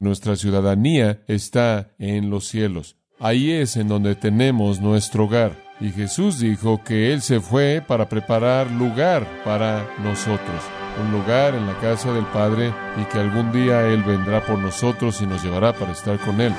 Nuestra 0.00 0.34
ciudadanía 0.34 1.20
está 1.28 1.90
en 1.98 2.30
los 2.30 2.48
cielos. 2.48 2.96
Ahí 3.18 3.50
es 3.50 3.76
en 3.76 3.86
donde 3.86 4.14
tenemos 4.14 4.80
nuestro 4.80 5.24
hogar. 5.24 5.52
Y 5.78 5.90
Jesús 5.90 6.38
dijo 6.38 6.82
que 6.82 7.12
Él 7.12 7.20
se 7.20 7.38
fue 7.38 7.84
para 7.86 8.08
preparar 8.08 8.70
lugar 8.70 9.26
para 9.44 9.86
nosotros. 10.02 10.62
Un 11.04 11.12
lugar 11.12 11.54
en 11.54 11.66
la 11.66 11.78
casa 11.80 12.14
del 12.14 12.24
Padre 12.24 12.72
y 12.98 13.04
que 13.12 13.18
algún 13.18 13.52
día 13.52 13.86
Él 13.88 14.02
vendrá 14.02 14.44
por 14.44 14.58
nosotros 14.58 15.20
y 15.20 15.26
nos 15.26 15.44
llevará 15.44 15.74
para 15.74 15.92
estar 15.92 16.18
con 16.18 16.40
Él. 16.40 16.54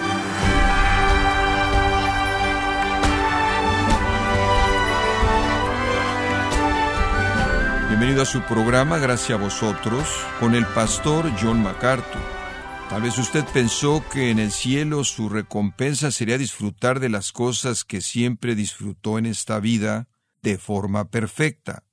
Bienvenido 7.90 8.22
a 8.22 8.26
su 8.26 8.42
programa, 8.42 9.00
gracias 9.00 9.40
a 9.40 9.42
vosotros, 9.42 10.08
con 10.40 10.54
el 10.54 10.66
pastor 10.68 11.32
John 11.42 11.64
MacArthur. 11.64 12.41
Tal 12.92 13.04
vez 13.04 13.18
usted 13.18 13.46
pensó 13.54 14.04
que 14.12 14.32
en 14.32 14.38
el 14.38 14.52
cielo 14.52 15.06
su 15.06 15.30
recompensa 15.30 16.12
sería 16.12 16.38
disfrutar 16.38 17.00
de 17.00 17.08
las 17.08 17.32
cosas 17.32 17.86
que 17.86 18.02
siempre 18.02 18.54
disfrutó 18.54 19.18
en 19.18 19.26
esta 19.26 19.62
vida 19.62 20.10
de 20.42 20.58
forma 20.58 21.10
perfecta. 21.10 21.86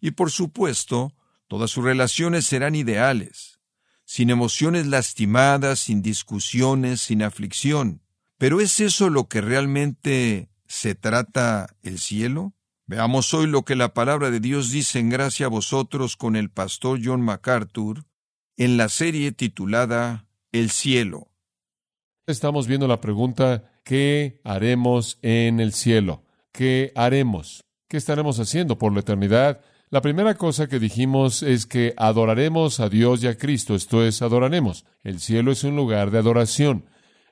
Y 0.00 0.12
por 0.12 0.30
supuesto, 0.30 1.12
todas 1.48 1.72
sus 1.72 1.82
relaciones 1.82 2.46
serán 2.46 2.76
ideales, 2.76 3.58
sin 4.04 4.30
emociones 4.30 4.86
lastimadas, 4.86 5.80
sin 5.80 6.02
discusiones, 6.02 7.00
sin 7.00 7.24
aflicción. 7.24 8.00
Pero 8.38 8.60
¿es 8.60 8.78
eso 8.78 9.10
lo 9.10 9.26
que 9.26 9.40
realmente 9.40 10.52
se 10.68 10.94
trata 10.94 11.74
el 11.82 11.98
cielo? 11.98 12.54
Veamos 12.86 13.34
hoy 13.34 13.48
lo 13.48 13.64
que 13.64 13.74
la 13.74 13.92
palabra 13.92 14.30
de 14.30 14.38
Dios 14.38 14.70
dice 14.70 15.00
en 15.00 15.08
gracia 15.08 15.46
a 15.46 15.48
vosotros 15.48 16.16
con 16.16 16.36
el 16.36 16.48
pastor 16.48 17.00
John 17.02 17.22
MacArthur 17.22 18.04
en 18.56 18.76
la 18.76 18.88
serie 18.88 19.32
titulada 19.32 20.26
El 20.52 20.70
cielo. 20.70 21.28
Estamos 22.26 22.66
viendo 22.66 22.86
la 22.86 23.00
pregunta, 23.00 23.72
¿qué 23.84 24.40
haremos 24.44 25.18
en 25.22 25.60
el 25.60 25.72
cielo? 25.72 26.24
¿Qué 26.52 26.92
haremos? 26.94 27.64
¿Qué 27.88 27.96
estaremos 27.96 28.38
haciendo 28.38 28.78
por 28.78 28.92
la 28.92 29.00
eternidad? 29.00 29.60
La 29.90 30.00
primera 30.00 30.34
cosa 30.36 30.68
que 30.68 30.78
dijimos 30.78 31.42
es 31.42 31.66
que 31.66 31.94
adoraremos 31.96 32.80
a 32.80 32.88
Dios 32.88 33.22
y 33.22 33.26
a 33.26 33.36
Cristo, 33.36 33.74
esto 33.74 34.04
es, 34.04 34.22
adoraremos. 34.22 34.86
El 35.02 35.20
cielo 35.20 35.52
es 35.52 35.64
un 35.64 35.76
lugar 35.76 36.10
de 36.10 36.18
adoración. 36.18 36.86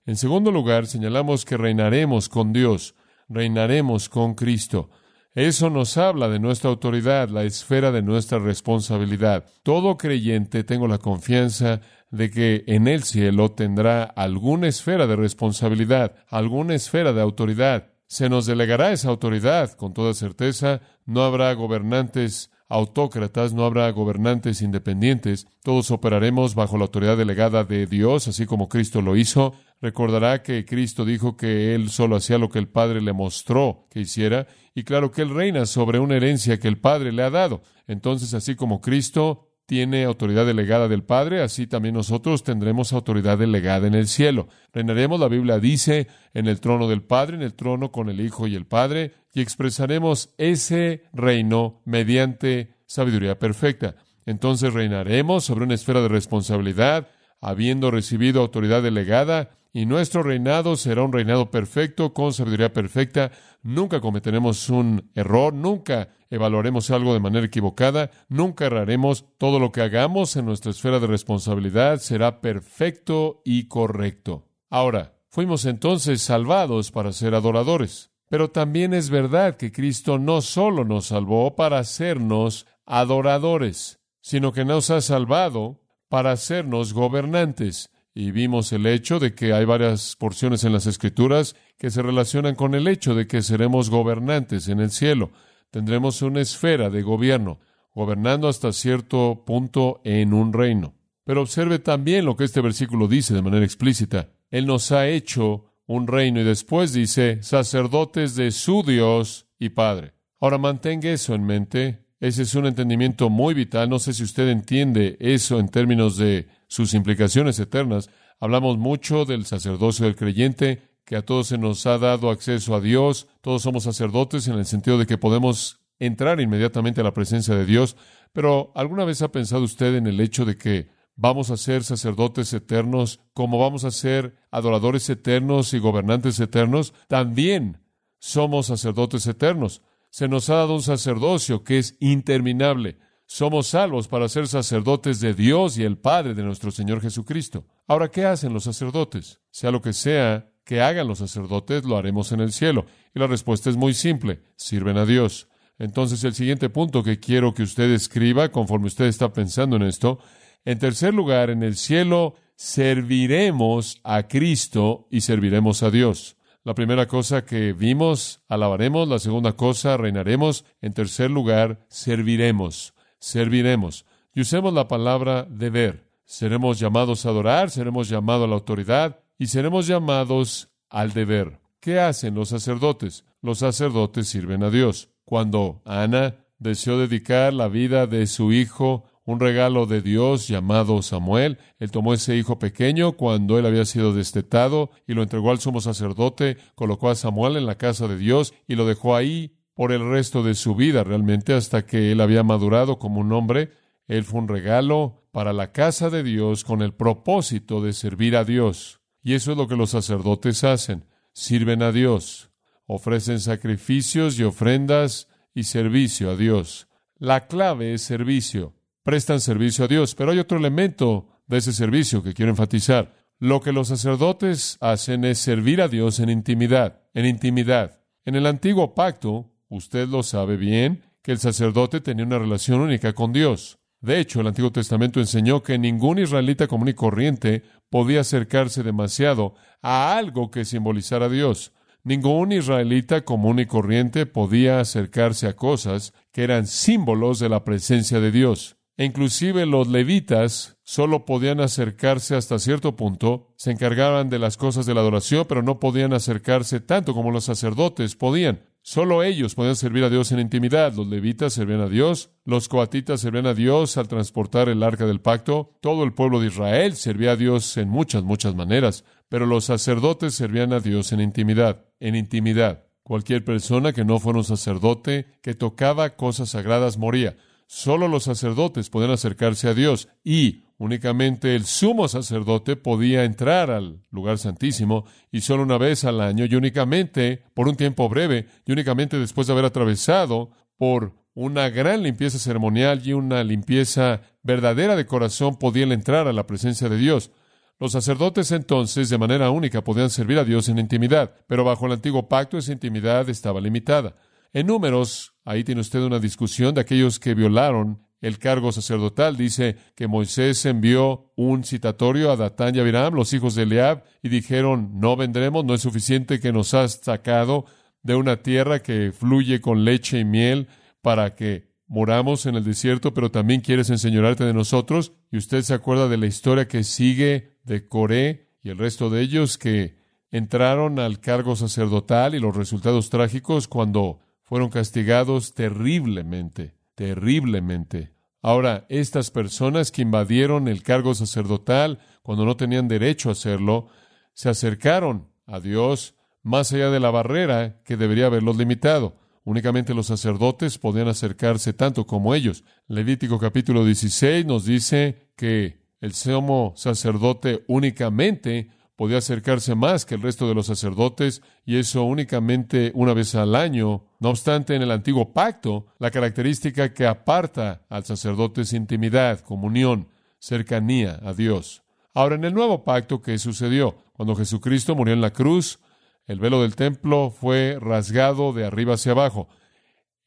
En 0.05 0.17
segundo 0.17 0.51
lugar, 0.51 0.87
señalamos 0.87 1.45
que 1.45 1.57
reinaremos 1.57 2.29
con 2.29 2.53
Dios, 2.53 2.95
reinaremos 3.29 4.09
con 4.09 4.35
Cristo. 4.35 4.91
Eso 5.35 5.71
nos 5.71 5.97
habla 5.97 6.29
de 6.29 6.41
nuestra 6.41 6.71
autoridad, 6.71 7.29
la 7.29 7.45
esfera 7.45 7.93
de 7.93 8.03
nuestra 8.03 8.41
responsabilidad. 8.41 9.45
Todo 9.63 9.97
creyente 9.97 10.65
tengo 10.65 10.89
la 10.89 10.99
confianza 10.99 11.81
de 12.11 12.31
que 12.31 12.65
en 12.67 12.89
el 12.89 13.05
cielo 13.05 13.53
tendrá 13.53 14.03
alguna 14.03 14.67
esfera 14.67 15.07
de 15.07 15.15
responsabilidad, 15.15 16.17
alguna 16.29 16.75
esfera 16.75 17.13
de 17.13 17.23
autoridad. 17.23 17.93
Se 18.09 18.29
nos 18.29 18.47
delegará 18.47 18.91
esa 18.91 19.09
autoridad, 19.09 19.71
con 19.75 19.95
toda 19.95 20.15
certeza. 20.15 20.81
No 21.07 21.23
habrá 21.23 21.53
gobernantes 21.55 22.51
autócratas, 22.71 23.53
no 23.53 23.65
habrá 23.65 23.91
gobernantes 23.91 24.63
independientes, 24.63 25.47
todos 25.63 25.91
operaremos 25.91 26.55
bajo 26.55 26.79
la 26.79 26.85
autoridad 26.85 27.19
delegada 27.19 27.65
de 27.65 27.87
Dios, 27.87 28.29
así 28.29 28.47
como 28.47 28.69
Cristo 28.69 29.03
lo 29.03 29.17
hizo. 29.17 29.55
Recordará 29.83 30.43
que 30.43 30.65
Cristo 30.65 31.05
dijo 31.05 31.37
que 31.37 31.75
Él 31.75 31.91
solo 31.91 32.17
hacía 32.17 32.39
lo 32.39 32.49
que 32.49 32.61
el 32.61 32.69
Padre 32.69 33.03
le 33.03 33.13
mostró 33.13 33.87
que 33.91 34.01
hiciera, 34.01 34.47
y 34.75 34.85
claro 34.85 35.11
que 35.11 35.23
Él 35.23 35.31
reina 35.31 35.67
sobre 35.67 35.99
una 35.99 36.17
herencia 36.17 36.59
que 36.59 36.69
el 36.69 36.79
Padre 36.79 37.13
le 37.13 37.25
ha 37.25 37.31
dado. 37.31 37.63
Entonces, 37.89 38.33
así 38.35 38.55
como 38.55 38.81
Cristo 38.81 39.49
tiene 39.67 40.05
autoridad 40.05 40.47
delegada 40.47 40.89
del 40.89 41.05
Padre, 41.05 41.43
así 41.43 41.67
también 41.69 41.95
nosotros 41.95 42.43
tendremos 42.43 42.93
autoridad 42.93 43.39
delegada 43.39 43.87
en 43.87 43.95
el 43.95 44.09
cielo. 44.09 44.49
Reinaremos, 44.73 45.21
la 45.21 45.29
Biblia 45.29 45.61
dice, 45.61 46.09
en 46.35 46.49
el 46.49 46.61
trono 46.61 46.89
del 46.89 47.03
Padre, 47.03 47.37
en 47.37 47.43
el 47.43 47.55
trono 47.55 47.93
con 47.93 48.09
el 48.09 48.21
Hijo 48.21 48.47
y 48.49 48.57
el 48.57 48.67
Padre, 48.67 49.13
y 49.33 49.41
expresaremos 49.41 50.35
ese 50.39 51.05
reino 51.13 51.83
mediante 51.85 52.75
sabiduría 52.87 53.39
perfecta. 53.39 53.97
Entonces 54.27 54.73
reinaremos 54.73 55.45
sobre 55.45 55.65
una 55.65 55.75
esfera 55.75 56.03
de 56.03 56.09
responsabilidad, 56.09 57.09
habiendo 57.41 57.91
recibido 57.91 58.41
autoridad 58.41 58.83
delegada, 58.83 59.51
y 59.73 59.87
nuestro 59.87 60.23
reinado 60.25 60.77
será 60.77 61.03
un 61.05 61.13
reinado 61.13 61.51
perfecto, 61.51 62.13
con 62.13 62.33
sabiduría 62.33 62.73
perfecta. 62.73 63.31
Nunca 63.63 64.01
cometeremos 64.01 64.69
un 64.69 65.11
error, 65.15 65.55
nunca 65.55 66.09
evaluaremos 66.29 66.91
algo 66.91 67.15
de 67.15 67.21
manera 67.21 67.47
equivocada, 67.47 68.11
nunca 68.29 68.67
erraremos. 68.67 69.27
Todo 69.39 69.61
lo 69.61 69.71
que 69.71 69.83
hagamos 69.83 70.35
en 70.37 70.47
nuestra 70.47 70.73
esfera 70.73 70.99
de 70.99 71.07
responsabilidad 71.07 71.99
será 71.99 72.41
perfecto 72.41 73.43
y 73.45 73.69
correcto. 73.69 74.49
Ahora, 74.71 75.15
fuimos 75.29 75.65
entonces 75.65 76.21
salvados 76.21 76.91
para 76.91 77.13
ser 77.13 77.37
adoradores. 77.37 78.10
Pero 78.31 78.51
también 78.51 78.95
es 78.95 79.11
verdad 79.11 79.57
que 79.57 79.73
Cristo 79.73 80.19
no 80.19 80.41
solo 80.41 80.85
nos 80.85 81.07
salvó 81.07 81.57
para 81.57 81.81
hacernos 81.81 82.67
adoradores, 82.87 84.01
sino 84.23 84.53
que 84.53 84.65
nos 84.65 84.89
ha 84.91 85.01
salvado 85.01 85.83
para 86.09 86.31
hacernos 86.31 86.95
gobernantes 86.95 87.91
y 88.15 88.31
vimos 88.31 88.73
el 88.73 88.87
hecho 88.87 89.19
de 89.19 89.35
que 89.35 89.53
hay 89.53 89.65
varias 89.65 90.15
porciones 90.17 90.63
en 90.63 90.73
las 90.73 90.87
Escrituras 90.87 91.57
que 91.77 91.91
se 91.91 92.03
relacionan 92.03 92.55
con 92.55 92.75
el 92.75 92.87
hecho 92.87 93.15
de 93.15 93.27
que 93.27 93.43
seremos 93.43 93.91
gobernantes 93.91 94.69
en 94.69 94.79
el 94.79 94.91
cielo. 94.91 95.31
Tendremos 95.71 96.23
una 96.23 96.41
esfera 96.41 96.89
de 96.89 97.03
gobierno, 97.03 97.59
gobernando 97.95 98.49
hasta 98.49 98.73
cierto 98.73 99.43
punto 99.45 100.01
en 100.05 100.35
un 100.35 100.53
reino. 100.53 100.95
Pero 101.25 101.43
observe 101.43 101.79
también 101.79 102.25
lo 102.25 102.37
que 102.37 102.45
este 102.45 102.61
versículo 102.61 103.09
dice 103.09 103.35
de 103.35 103.43
manera 103.43 103.65
explícita. 103.65 104.29
Él 104.51 104.67
nos 104.67 104.93
ha 104.93 105.09
hecho 105.09 105.70
un 105.91 106.07
reino 106.07 106.41
y 106.41 106.45
después 106.45 106.93
dice 106.93 107.43
sacerdotes 107.43 108.37
de 108.37 108.53
su 108.53 108.85
Dios 108.85 109.49
y 109.59 109.71
Padre. 109.71 110.15
Ahora 110.39 110.57
mantenga 110.57 111.11
eso 111.11 111.35
en 111.35 111.43
mente. 111.43 112.07
Ese 112.21 112.43
es 112.43 112.55
un 112.55 112.67
entendimiento 112.67 113.29
muy 113.29 113.55
vital. 113.55 113.91
No 113.91 113.99
sé 113.99 114.13
si 114.13 114.23
usted 114.23 114.49
entiende 114.51 115.17
eso 115.19 115.59
en 115.59 115.69
términos 115.69 116.17
de 116.17 116.47
sus 116.69 116.95
implicaciones 116.95 117.59
eternas. 117.59 118.09
Hablamos 118.39 118.79
mucho 118.79 119.25
del 119.25 119.47
sacerdocio 119.47 120.07
del 120.07 120.15
creyente, 120.15 120.81
que 121.05 121.17
a 121.17 121.23
todos 121.23 121.49
se 121.49 121.59
nos 121.59 121.85
ha 121.87 121.99
dado 121.99 122.31
acceso 122.31 122.77
a 122.77 122.81
Dios. 122.81 123.27
Todos 123.41 123.63
somos 123.63 123.83
sacerdotes 123.83 124.47
en 124.47 124.61
el 124.61 124.67
sentido 124.67 124.97
de 124.97 125.07
que 125.07 125.19
podemos 125.19 125.81
entrar 125.99 126.41
inmediatamente 126.41 127.01
a 127.01 127.05
la 127.05 127.15
presencia 127.15 127.57
de 127.57 127.67
Dios. 127.67 127.97
Pero 128.33 128.71
¿alguna 128.77 129.05
vez 129.05 129.23
ha 129.23 129.33
pensado 129.33 129.65
usted 129.65 129.97
en 129.97 130.07
el 130.07 130.21
hecho 130.21 130.45
de 130.45 130.57
que 130.57 131.00
vamos 131.21 131.51
a 131.51 131.59
ser 131.59 131.85
sacerdotes 131.85 132.51
eternos, 132.55 133.21
como 133.35 133.59
vamos 133.59 133.85
a 133.85 133.91
ser 133.91 134.37
adoradores 134.51 135.09
eternos 135.11 135.75
y 135.75 135.79
gobernantes 135.79 136.41
eternos? 136.41 136.95
También 137.09 137.83
somos 138.19 138.67
sacerdotes 138.67 139.27
eternos. 139.27 139.83
Se 140.09 140.29
nos 140.29 140.49
ha 140.49 140.55
dado 140.55 140.75
un 140.75 140.83
sacerdocio 140.83 141.63
que 141.63 141.79
es 141.79 141.97
interminable. 142.01 142.99
Somos 143.27 143.69
salvos 143.69 144.09
para 144.09 144.31
ser 144.31 144.49
sacerdotes 144.49 145.21
de 145.21 145.35
Dios 145.35 145.77
y 145.77 145.85
el 145.85 145.99
Padre 145.99 146.35
de 146.35 146.43
nuestro 146.43 146.71
Señor 146.71 147.03
Jesucristo. 147.03 147.67
Ahora, 147.87 148.11
¿qué 148.11 148.25
hacen 148.25 148.55
los 148.55 148.65
sacerdotes? 148.65 149.41
Sea 149.51 149.71
lo 149.71 149.83
que 149.83 149.93
sea 149.93 150.51
que 150.65 150.81
hagan 150.81 151.07
los 151.07 151.19
sacerdotes, 151.19 151.85
lo 151.85 151.99
haremos 151.99 152.33
en 152.33 152.41
el 152.41 152.53
cielo. 152.53 152.87
Y 153.15 153.19
la 153.19 153.27
respuesta 153.27 153.69
es 153.69 153.77
muy 153.77 153.93
simple, 153.93 154.43
sirven 154.57 154.97
a 154.97 155.05
Dios. 155.05 155.49
Entonces, 155.79 156.25
el 156.25 156.35
siguiente 156.35 156.71
punto 156.71 157.03
que 157.03 157.21
quiero 157.21 157.53
que 157.53 157.63
usted 157.63 157.91
escriba 157.91 158.51
conforme 158.51 158.87
usted 158.87 159.05
está 159.05 159.33
pensando 159.33 159.77
en 159.77 159.83
esto, 159.83 160.19
en 160.65 160.79
tercer 160.79 161.15
lugar, 161.15 161.51
en 161.51 161.63
el 161.63 161.77
cielo 161.77 162.35
serviremos 162.57 164.01
a 164.05 164.29
Cristo 164.29 165.07
y 165.11 165.23
serviremos 165.23 165.83
a 165.83 165.91
Dios. 165.91 166.37
La 166.63 166.75
primera 166.75 167.07
cosa 167.07 167.45
que 167.45 167.73
vimos, 167.73 168.43
alabaremos. 168.49 169.09
La 169.09 169.19
segunda 169.19 169.53
cosa, 169.53 169.97
reinaremos. 169.97 170.65
En 170.83 170.93
tercer 170.93 171.31
lugar, 171.31 171.87
serviremos 171.89 172.93
serviremos. 173.21 174.07
Y 174.35 174.41
usemos 174.41 174.73
la 174.73 174.89
palabra 174.89 175.47
deber. 175.49 176.11
Seremos 176.25 176.79
llamados 176.79 177.27
a 177.27 177.29
adorar, 177.29 177.71
seremos 177.71 178.09
llamados 178.09 178.45
a 178.45 178.49
la 178.49 178.55
autoridad 178.55 179.21
y 179.39 179.47
seremos 179.47 179.87
llamados 179.87 180.69
al 180.89 181.13
deber. 181.13 181.61
¿Qué 181.81 181.99
hacen 181.99 182.35
los 182.35 182.49
sacerdotes? 182.51 183.25
Los 183.43 183.59
sacerdotes 183.59 184.29
sirven 184.29 184.63
a 184.63 184.71
Dios. 184.71 185.11
Cuando 185.25 185.83
Ana 185.85 186.37
deseó 186.59 186.99
dedicar 186.99 187.53
la 187.53 187.69
vida 187.69 188.07
de 188.07 188.27
su 188.27 188.53
hijo, 188.53 189.05
un 189.31 189.41
regalo 189.41 189.87
de 189.87 190.03
Dios 190.03 190.49
llamado 190.49 191.03
Samuel, 191.03 191.59
él 191.79 191.91
tomó 191.91 192.15
ese 192.15 192.37
hijo 192.37 192.59
pequeño 192.59 193.13
cuando 193.13 193.59
él 193.59 193.67
había 193.67 193.85
sido 193.85 194.13
destetado 194.13 194.91
y 195.07 195.15
lo 195.15 195.23
entregó 195.23 195.51
al 195.51 195.61
sumo 195.61 195.81
sacerdote, 195.81 196.57
colocó 196.75 197.11
a 197.11 197.15
Samuel 197.15 197.57
en 197.57 197.67
la 197.67 197.77
casa 197.77 198.09
de 198.09 198.19
Dios 198.19 198.55
y 198.67 198.75
lo 198.75 198.87
dejó 198.87 199.17
ahí 199.17 199.57
por 199.75 199.93
el 199.93 200.09
resto 200.09 200.43
de 200.43 200.55
su 200.55 200.75
vida 200.75 201.05
realmente 201.05 201.55
hasta 201.55 201.87
que 201.87 202.13
él 202.13 202.21
había 202.21 202.43
madurado 202.43 202.99
como 202.99 203.21
un 203.21 203.33
hombre. 203.33 203.71
Él 204.09 204.25
fue 204.25 204.41
un 204.41 204.49
regalo 204.49 205.25
para 205.33 205.53
la 205.53 205.73
casa 205.73 206.11
de 206.11 206.23
Dios 206.23 206.65
con 206.65 206.83
el 206.83 206.93
propósito 206.93 207.81
de 207.81 207.93
servir 207.93 208.37
a 208.37 208.45
Dios. 208.45 209.01
Y 209.23 209.35
eso 209.35 209.53
es 209.53 209.57
lo 209.57 209.69
que 209.69 209.77
los 209.77 209.91
sacerdotes 209.91 210.65
hacen. 210.65 211.07
Sirven 211.33 211.83
a 211.83 211.93
Dios. 211.93 212.51
Ofrecen 212.87 213.41
sacrificios 213.41 214.39
y 214.39 214.43
ofrendas 214.43 215.29
y 215.55 215.65
servicio 215.65 216.31
a 216.31 216.37
Dios. 216.37 216.89
La 217.17 217.47
clave 217.47 217.95
es 217.95 218.03
servicio. 218.03 218.75
Prestan 219.03 219.41
servicio 219.41 219.85
a 219.85 219.89
Dios. 219.89 220.15
Pero 220.15 220.33
hay 220.33 220.39
otro 220.39 220.59
elemento 220.59 221.29
de 221.47 221.59
ese 221.59 221.73
servicio 221.73 222.23
que 222.23 222.35
quiero 222.35 222.51
enfatizar. 222.51 223.15
Lo 223.39 223.61
que 223.61 223.73
los 223.73 223.89
sacerdotes 223.89 224.77
hacen 224.81 225.25
es 225.25 225.39
servir 225.39 225.81
a 225.81 225.89
Dios 225.89 226.21
en 226.21 226.29
intimidad, 226.29 227.03
en 227.15 227.27
intimidad. 227.27 228.01
En 228.25 228.35
el 228.35 228.47
antiguo 228.47 228.95
pacto, 228.95 229.51
usted 229.69 230.09
lo 230.09 230.23
sabe 230.23 230.57
bien, 230.57 231.03
que 231.23 231.33
el 231.33 231.39
sacerdote 231.39 232.01
tenía 232.01 232.25
una 232.25 232.39
relación 232.39 232.81
única 232.81 233.15
con 233.15 233.33
Dios. 233.33 233.79
De 234.01 234.19
hecho, 234.19 234.41
el 234.41 234.47
Antiguo 234.47 234.73
Testamento 234.73 235.21
enseñó 235.21 235.63
que 235.63 235.79
ningún 235.79 236.19
israelita 236.19 236.67
común 236.67 236.89
y 236.89 236.95
corriente 236.95 237.63
podía 237.91 238.21
acercarse 238.21 238.83
demasiado 238.83 239.55
a 239.83 240.17
algo 240.17 240.51
que 240.51 240.65
simbolizara 240.65 241.27
a 241.27 241.29
Dios. 241.29 241.73
Ningún 242.03 242.53
israelita 242.53 243.25
común 243.27 243.59
y 243.59 243.67
corriente 243.67 244.25
podía 244.25 244.81
acercarse 244.81 245.49
a 245.49 245.57
cosas 245.57 246.15
que 246.33 246.45
eran 246.45 246.67
símbolos 246.67 247.39
de 247.41 247.51
la 247.51 247.63
presencia 247.63 248.21
de 248.21 248.31
Dios. 248.31 248.77
E 249.01 249.07
inclusive 249.07 249.65
los 249.65 249.89
levitas 249.89 250.77
solo 250.83 251.25
podían 251.25 251.61
acercarse 251.61 252.37
hasta 252.37 252.59
cierto 252.59 252.97
punto, 252.97 253.55
se 253.57 253.71
encargaban 253.71 254.29
de 254.29 254.39
las 254.39 254.59
cosas 254.59 254.85
de 254.85 254.93
la 254.93 255.01
adoración, 255.01 255.47
pero 255.49 255.63
no 255.63 255.81
podían 255.81 256.13
acercarse 256.13 256.81
tanto 256.81 257.15
como 257.15 257.31
los 257.31 257.45
sacerdotes 257.45 258.15
podían. 258.15 258.61
Solo 258.83 259.23
ellos 259.23 259.55
podían 259.55 259.77
servir 259.77 260.05
a 260.05 260.11
Dios 260.11 260.33
en 260.33 260.41
intimidad. 260.41 260.93
Los 260.93 261.07
levitas 261.07 261.55
servían 261.55 261.81
a 261.81 261.89
Dios, 261.89 262.33
los 262.45 262.69
coatitas 262.69 263.23
servían 263.23 263.47
a 263.47 263.55
Dios 263.55 263.97
al 263.97 264.07
transportar 264.07 264.69
el 264.69 264.83
arca 264.83 265.07
del 265.07 265.23
pacto, 265.23 265.79
todo 265.81 266.05
el 266.05 266.13
pueblo 266.13 266.39
de 266.39 266.49
Israel 266.49 266.95
servía 266.95 267.33
a 267.33 267.37
Dios 267.37 267.79
en 267.79 267.89
muchas, 267.89 268.23
muchas 268.23 268.55
maneras, 268.55 269.07
pero 269.31 269.47
los 269.47 269.65
sacerdotes 269.65 270.35
servían 270.35 270.75
a 270.75 270.81
Dios 270.81 271.13
en 271.13 271.23
intimidad, 271.23 271.87
en 272.01 272.17
intimidad. 272.17 272.85
Cualquier 273.03 273.47
persona 273.47 273.95
que 273.95 274.05
no 274.05 274.21
fuera 274.21 274.41
un 274.41 274.45
sacerdote, 274.45 275.39
que 275.41 275.55
tocaba 275.55 276.17
cosas 276.17 276.51
sagradas, 276.51 276.99
moría. 276.99 277.39
Solo 277.73 278.09
los 278.09 278.25
sacerdotes 278.25 278.91
podían 278.91 279.13
acercarse 279.13 279.69
a 279.69 279.75
Dios 279.75 280.09
y 280.25 280.65
únicamente 280.77 281.55
el 281.55 281.67
sumo 281.67 282.09
sacerdote 282.09 282.75
podía 282.75 283.23
entrar 283.23 283.71
al 283.71 284.03
lugar 284.11 284.39
santísimo 284.39 285.05
y 285.31 285.43
solo 285.43 285.63
una 285.63 285.79
vez 285.79 286.03
al 286.03 286.21
año 286.21 286.47
y 286.47 286.57
únicamente 286.57 287.45
por 287.55 287.69
un 287.69 287.77
tiempo 287.77 288.09
breve 288.09 288.49
y 288.67 288.73
únicamente 288.73 289.21
después 289.21 289.47
de 289.47 289.53
haber 289.53 289.67
atravesado 289.67 290.51
por 290.79 291.15
una 291.33 291.71
gran 291.71 292.03
limpieza 292.03 292.41
ceremonial 292.41 293.03
y 293.07 293.13
una 293.13 293.45
limpieza 293.45 294.23
verdadera 294.43 294.97
de 294.97 295.07
corazón 295.07 295.57
podía 295.57 295.85
entrar 295.85 296.27
a 296.27 296.33
la 296.33 296.49
presencia 296.49 296.89
de 296.89 296.99
Dios. 296.99 297.31
Los 297.79 297.93
sacerdotes 297.93 298.51
entonces 298.51 299.11
de 299.11 299.19
manera 299.19 299.51
única 299.51 299.85
podían 299.85 300.11
servir 300.11 300.41
a 300.41 300.45
Dios 300.45 300.69
en 300.69 300.81
intimidad, 300.81 301.37
pero 301.47 301.63
bajo 301.63 301.87
el 301.87 301.93
antiguo 301.93 302.29
pacto 302.29 302.59
esa 302.59 302.73
intimidad 302.73 303.29
estaba 303.29 303.61
limitada. 303.61 304.17
En 304.53 304.67
números, 304.67 305.35
ahí 305.45 305.63
tiene 305.63 305.81
usted 305.81 306.01
una 306.01 306.19
discusión 306.19 306.75
de 306.75 306.81
aquellos 306.81 307.21
que 307.21 307.35
violaron 307.35 308.03
el 308.21 308.39
cargo 308.39 308.73
sacerdotal. 308.73 309.37
Dice 309.37 309.77
que 309.95 310.09
Moisés 310.09 310.67
envió 310.67 311.33
un 311.37 311.63
citatorio 311.63 312.33
a 312.33 312.37
Datán 312.37 312.75
y 312.75 312.81
Abiram, 312.81 313.15
los 313.15 313.33
hijos 313.33 313.55
de 313.55 313.63
Eliab, 313.63 314.03
y 314.23 314.29
dijeron, 314.29 314.99
no 314.99 315.17
vendremos, 315.17 315.65
no 315.65 315.75
es 315.75 315.83
suficiente 315.83 316.41
que 316.41 316.53
nos 316.53 316.75
has 316.75 317.01
sacado 317.03 317.67
de 318.03 318.17
una 318.17 318.43
tierra 318.43 318.83
que 318.83 319.13
fluye 319.13 319.61
con 319.61 319.85
leche 319.85 320.19
y 320.19 320.25
miel 320.25 320.69
para 321.01 321.35
que 321.35 321.71
moramos 321.87 322.47
en 322.47 322.57
el 322.57 322.65
desierto, 322.65 323.15
pero 323.15 323.31
también 323.31 323.61
quieres 323.61 323.89
enseñorarte 323.91 324.45
de 324.45 324.55
nosotros. 324.55 325.13
Y 325.31 325.37
usted 325.37 325.63
se 325.63 325.75
acuerda 325.75 326.09
de 326.09 326.17
la 326.17 326.27
historia 326.27 326.67
que 326.67 326.83
sigue 326.83 327.59
de 327.63 327.87
Coré 327.87 328.49
y 328.63 328.71
el 328.71 328.79
resto 328.79 329.11
de 329.11 329.23
ellos 329.23 329.59
que 329.59 329.97
entraron 330.31 330.99
al 330.99 331.21
cargo 331.21 331.57
sacerdotal 331.57 332.35
y 332.35 332.41
los 332.41 332.57
resultados 332.57 333.11
trágicos 333.11 333.69
cuando 333.69 334.21
fueron 334.51 334.69
castigados 334.69 335.55
terriblemente, 335.55 336.75
terriblemente. 336.97 338.17
Ahora, 338.43 338.85
estas 338.89 339.31
personas 339.31 339.93
que 339.93 340.03
invadieron 340.03 340.67
el 340.67 340.83
cargo 340.83 341.15
sacerdotal 341.15 342.01
cuando 342.25 342.45
no 342.45 342.57
tenían 342.57 342.89
derecho 342.89 343.29
a 343.29 343.33
hacerlo, 343.33 343.87
se 344.35 344.49
acercaron 344.49 345.29
a 345.47 345.61
Dios 345.61 346.17
más 346.43 346.73
allá 346.73 346.91
de 346.91 346.99
la 346.99 347.13
barrera 347.13 347.81
que 347.85 347.97
debería 347.97 348.27
haberlos 348.27 348.57
limitado. 348.57 349.21
Únicamente 349.45 349.95
los 349.95 350.09
sacerdotes 350.09 350.79
podían 350.79 351.07
acercarse 351.07 351.73
tanto 351.73 352.05
como 352.05 352.35
ellos. 352.35 352.65
Levítico 352.89 353.39
capítulo 353.39 353.85
16 353.85 354.47
nos 354.47 354.65
dice 354.65 355.31
que 355.37 355.79
el 356.01 356.13
sumo 356.13 356.75
sacerdote 356.75 357.63
únicamente 357.69 358.71
podía 359.01 359.17
acercarse 359.17 359.75
más 359.75 360.05
que 360.05 360.17
el 360.17 360.21
resto 360.21 360.47
de 360.47 360.55
los 360.55 360.67
sacerdotes 360.67 361.41
y 361.65 361.79
eso 361.79 362.05
únicamente 362.05 362.93
una 362.95 363.15
vez 363.15 363.35
al 363.35 363.55
año. 363.55 364.05
No 364.19 364.29
obstante, 364.29 364.75
en 364.75 364.83
el 364.83 364.91
antiguo 364.91 365.33
pacto, 365.33 365.87
la 365.99 366.11
característica 366.11 366.93
que 366.93 367.07
aparta 367.07 367.81
al 367.89 368.05
sacerdote 368.05 368.61
es 368.61 368.75
intimidad, 368.75 369.41
comunión, 369.41 370.09
cercanía 370.39 371.19
a 371.23 371.33
Dios. 371.33 371.83
Ahora, 372.13 372.35
en 372.35 372.45
el 372.45 372.53
nuevo 372.53 372.85
pacto, 372.85 373.23
¿qué 373.23 373.39
sucedió? 373.39 373.97
Cuando 374.13 374.37
Jesucristo 374.37 374.95
murió 374.95 375.15
en 375.15 375.23
la 375.23 375.33
cruz, 375.33 375.79
el 376.27 376.39
velo 376.39 376.61
del 376.61 376.77
templo 376.77 377.31
fue 377.31 377.79
rasgado 377.81 378.53
de 378.53 378.67
arriba 378.67 378.97
hacia 378.97 379.13
abajo. 379.13 379.49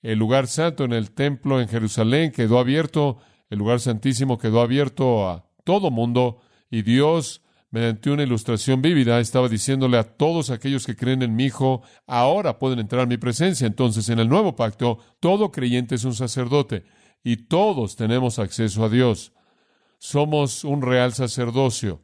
El 0.01 0.17
lugar 0.17 0.47
santo 0.47 0.83
en 0.83 0.93
el 0.93 1.11
templo 1.11 1.61
en 1.61 1.67
Jerusalén 1.67 2.31
quedó 2.31 2.57
abierto, 2.57 3.19
el 3.51 3.59
lugar 3.59 3.79
santísimo 3.81 4.39
quedó 4.39 4.61
abierto 4.61 5.29
a 5.29 5.45
todo 5.63 5.91
mundo 5.91 6.41
y 6.71 6.81
Dios 6.81 7.42
mediante 7.73 8.11
una 8.11 8.21
ilustración 8.21 8.83
vívida, 8.83 9.19
estaba 9.19 9.49
diciéndole 9.49 9.97
a 9.97 10.03
todos 10.03 10.51
aquellos 10.51 10.85
que 10.85 10.95
creen 10.95 11.23
en 11.23 11.35
mi 11.35 11.45
Hijo, 11.45 11.81
ahora 12.05 12.59
pueden 12.59 12.77
entrar 12.77 13.01
en 13.01 13.09
mi 13.09 13.17
presencia. 13.17 13.65
Entonces, 13.65 14.09
en 14.09 14.19
el 14.19 14.29
nuevo 14.29 14.55
pacto, 14.55 14.99
todo 15.19 15.51
creyente 15.51 15.95
es 15.95 16.03
un 16.03 16.13
sacerdote 16.13 16.83
y 17.23 17.35
todos 17.47 17.95
tenemos 17.95 18.37
acceso 18.37 18.85
a 18.85 18.89
Dios. 18.89 19.31
Somos 19.97 20.63
un 20.63 20.83
real 20.83 21.13
sacerdocio. 21.13 21.99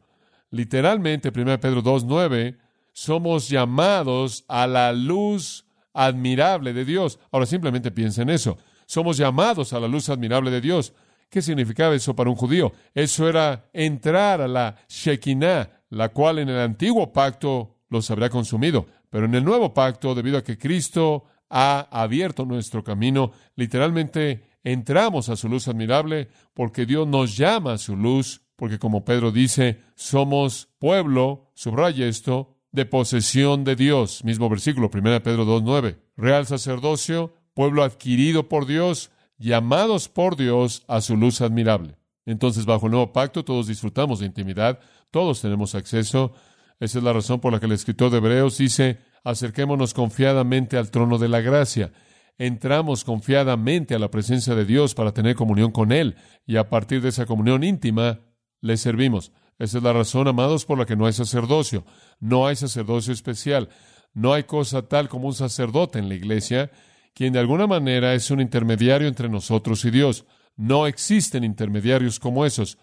Literalmente, 0.50 1.30
1 1.32 1.60
Pedro 1.60 1.84
2.9, 1.84 2.58
somos 2.92 3.48
llamados 3.48 4.44
a 4.48 4.66
la 4.66 4.92
luz 4.92 5.66
admirable 5.94 6.72
de 6.72 6.84
Dios. 6.84 7.20
Ahora 7.30 7.46
simplemente 7.46 7.92
piensa 7.92 8.22
en 8.22 8.30
eso. 8.30 8.58
Somos 8.86 9.18
llamados 9.18 9.72
a 9.72 9.78
la 9.78 9.86
luz 9.86 10.08
admirable 10.08 10.50
de 10.50 10.62
Dios. 10.62 10.94
¿Qué 11.30 11.40
significaba 11.40 11.94
eso 11.94 12.14
para 12.14 12.28
un 12.28 12.34
judío? 12.34 12.72
Eso 12.92 13.28
era 13.28 13.70
entrar 13.72 14.40
a 14.40 14.48
la 14.48 14.76
Shekinah, 14.88 15.70
la 15.90 16.08
cual 16.08 16.40
en 16.40 16.48
el 16.48 16.58
antiguo 16.58 17.12
pacto 17.12 17.76
los 17.88 18.10
habría 18.10 18.28
consumido. 18.28 18.86
Pero 19.10 19.26
en 19.26 19.34
el 19.36 19.44
nuevo 19.44 19.72
pacto, 19.72 20.14
debido 20.14 20.38
a 20.38 20.44
que 20.44 20.58
Cristo 20.58 21.24
ha 21.48 21.88
abierto 21.90 22.44
nuestro 22.44 22.82
camino, 22.82 23.30
literalmente 23.54 24.42
entramos 24.64 25.28
a 25.28 25.36
su 25.36 25.48
luz 25.48 25.68
admirable 25.68 26.28
porque 26.52 26.84
Dios 26.84 27.06
nos 27.06 27.36
llama 27.36 27.74
a 27.74 27.78
su 27.78 27.96
luz, 27.96 28.42
porque 28.56 28.80
como 28.80 29.04
Pedro 29.04 29.30
dice, 29.30 29.80
somos 29.94 30.68
pueblo, 30.80 31.52
subraya 31.54 32.06
esto, 32.06 32.56
de 32.72 32.86
posesión 32.86 33.62
de 33.62 33.76
Dios. 33.76 34.24
Mismo 34.24 34.48
versículo, 34.48 34.90
1 34.92 35.22
Pedro 35.22 35.44
2.9. 35.44 35.96
Real 36.16 36.46
sacerdocio, 36.46 37.34
pueblo 37.54 37.82
adquirido 37.84 38.48
por 38.48 38.66
Dios, 38.66 39.10
llamados 39.40 40.08
por 40.08 40.36
Dios 40.36 40.84
a 40.86 41.00
su 41.00 41.16
luz 41.16 41.40
admirable. 41.40 41.96
Entonces, 42.26 42.66
bajo 42.66 42.86
el 42.86 42.92
nuevo 42.92 43.12
pacto, 43.12 43.44
todos 43.44 43.66
disfrutamos 43.66 44.20
de 44.20 44.26
intimidad, 44.26 44.78
todos 45.10 45.40
tenemos 45.40 45.74
acceso. 45.74 46.34
Esa 46.78 46.98
es 46.98 47.04
la 47.04 47.12
razón 47.12 47.40
por 47.40 47.52
la 47.52 47.58
que 47.58 47.66
el 47.66 47.72
escritor 47.72 48.10
de 48.10 48.18
Hebreos 48.18 48.58
dice, 48.58 49.00
acerquémonos 49.24 49.94
confiadamente 49.94 50.76
al 50.76 50.90
trono 50.90 51.18
de 51.18 51.28
la 51.28 51.40
gracia. 51.40 51.90
Entramos 52.38 53.02
confiadamente 53.02 53.94
a 53.94 53.98
la 53.98 54.10
presencia 54.10 54.54
de 54.54 54.64
Dios 54.64 54.94
para 54.94 55.12
tener 55.12 55.34
comunión 55.34 55.72
con 55.72 55.90
Él 55.90 56.16
y 56.46 56.56
a 56.56 56.68
partir 56.68 57.02
de 57.02 57.08
esa 57.08 57.26
comunión 57.26 57.64
íntima 57.64 58.20
le 58.60 58.76
servimos. 58.76 59.32
Esa 59.58 59.78
es 59.78 59.84
la 59.84 59.92
razón, 59.92 60.28
amados, 60.28 60.64
por 60.64 60.78
la 60.78 60.86
que 60.86 60.96
no 60.96 61.06
hay 61.06 61.12
sacerdocio. 61.12 61.84
No 62.18 62.46
hay 62.46 62.56
sacerdocio 62.56 63.12
especial. 63.12 63.68
No 64.14 64.32
hay 64.32 64.44
cosa 64.44 64.82
tal 64.82 65.08
como 65.08 65.26
un 65.26 65.34
sacerdote 65.34 65.98
en 65.98 66.08
la 66.08 66.14
iglesia 66.14 66.70
quien 67.14 67.32
de 67.32 67.38
alguna 67.38 67.66
manera 67.66 68.14
es 68.14 68.30
un 68.30 68.40
intermediario 68.40 69.08
entre 69.08 69.28
nosotros 69.28 69.84
y 69.84 69.90
Dios. 69.90 70.26
No 70.56 70.86
existen 70.86 71.44
intermediarios 71.44 72.18
como 72.18 72.44
esos. 72.44 72.78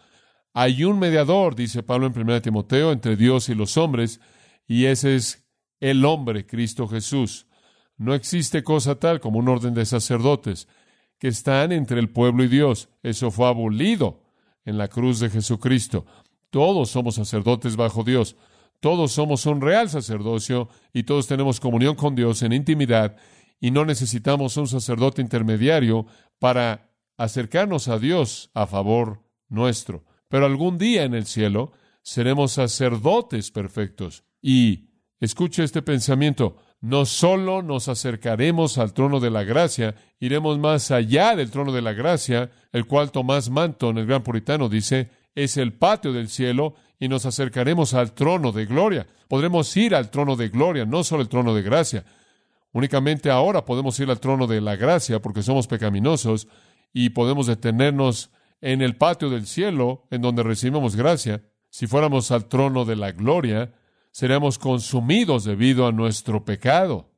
Hay 0.53 0.83
un 0.83 0.99
mediador, 0.99 1.55
dice 1.55 1.83
Pablo 1.83 2.07
en 2.07 2.19
1 2.19 2.41
Timoteo, 2.41 2.91
entre 2.91 3.15
Dios 3.15 3.49
y 3.49 3.55
los 3.55 3.77
hombres, 3.77 4.19
y 4.67 4.85
ese 4.85 5.15
es 5.15 5.47
el 5.79 6.03
hombre, 6.05 6.45
Cristo 6.45 6.87
Jesús. 6.87 7.47
No 7.97 8.13
existe 8.13 8.63
cosa 8.63 8.95
tal 8.95 9.19
como 9.19 9.39
un 9.39 9.49
orden 9.49 9.73
de 9.73 9.85
sacerdotes 9.85 10.67
que 11.19 11.27
están 11.27 11.71
entre 11.71 11.99
el 11.99 12.09
pueblo 12.09 12.43
y 12.43 12.47
Dios. 12.47 12.89
Eso 13.03 13.31
fue 13.31 13.47
abolido 13.47 14.23
en 14.65 14.77
la 14.77 14.87
cruz 14.87 15.19
de 15.19 15.29
Jesucristo. 15.29 16.05
Todos 16.49 16.89
somos 16.89 17.15
sacerdotes 17.15 17.75
bajo 17.75 18.03
Dios. 18.03 18.35
Todos 18.79 19.11
somos 19.11 19.45
un 19.47 19.61
real 19.61 19.89
sacerdocio 19.89 20.69
y 20.93 21.03
todos 21.03 21.25
tenemos 21.25 21.59
comunión 21.59 21.95
con 21.95 22.15
Dios 22.15 22.43
en 22.43 22.53
intimidad 22.53 23.15
y 23.59 23.71
no 23.71 23.85
necesitamos 23.85 24.57
un 24.57 24.67
sacerdote 24.67 25.21
intermediario 25.21 26.05
para 26.39 26.91
acercarnos 27.17 27.87
a 27.87 27.99
Dios 27.99 28.51
a 28.53 28.67
favor 28.67 29.23
nuestro. 29.49 30.05
Pero 30.29 30.45
algún 30.45 30.77
día 30.77 31.03
en 31.03 31.13
el 31.13 31.25
cielo 31.25 31.71
seremos 32.01 32.53
sacerdotes 32.53 33.51
perfectos. 33.51 34.23
Y 34.41 34.89
escuche 35.19 35.63
este 35.63 35.81
pensamiento, 35.81 36.57
no 36.79 37.05
solo 37.05 37.63
nos 37.63 37.87
acercaremos 37.87 38.77
al 38.77 38.93
trono 38.93 39.19
de 39.19 39.31
la 39.31 39.43
gracia, 39.43 39.95
iremos 40.19 40.59
más 40.59 40.91
allá 40.91 41.35
del 41.35 41.49
trono 41.49 41.71
de 41.71 41.81
la 41.81 41.93
gracia, 41.93 42.51
el 42.71 42.85
cual 42.85 43.11
Tomás 43.11 43.49
Manton, 43.49 43.97
el 43.97 44.05
gran 44.05 44.23
puritano, 44.23 44.69
dice, 44.69 45.09
es 45.33 45.57
el 45.57 45.73
patio 45.73 46.13
del 46.13 46.29
cielo 46.29 46.75
y 46.99 47.07
nos 47.07 47.25
acercaremos 47.25 47.93
al 47.93 48.13
trono 48.13 48.51
de 48.51 48.65
gloria. 48.65 49.07
Podremos 49.27 49.75
ir 49.75 49.95
al 49.95 50.09
trono 50.09 50.35
de 50.35 50.49
gloria, 50.49 50.85
no 50.85 51.03
solo 51.03 51.21
el 51.21 51.29
trono 51.29 51.53
de 51.53 51.61
gracia. 51.61 52.05
Únicamente 52.77 53.31
ahora 53.31 53.65
podemos 53.65 53.99
ir 53.99 54.11
al 54.11 54.19
trono 54.19 54.45
de 54.45 54.61
la 54.61 54.75
gracia 54.75 55.19
porque 55.19 55.41
somos 55.41 55.65
pecaminosos 55.65 56.47
y 56.93 57.09
podemos 57.09 57.47
detenernos 57.47 58.29
en 58.61 58.83
el 58.83 58.95
patio 58.95 59.31
del 59.31 59.47
cielo 59.47 60.05
en 60.11 60.21
donde 60.21 60.43
recibimos 60.43 60.95
gracia. 60.95 61.43
Si 61.71 61.87
fuéramos 61.87 62.29
al 62.29 62.45
trono 62.45 62.85
de 62.85 62.95
la 62.95 63.13
gloria, 63.13 63.73
seremos 64.11 64.59
consumidos 64.59 65.43
debido 65.43 65.87
a 65.87 65.91
nuestro 65.91 66.45
pecado. 66.45 67.09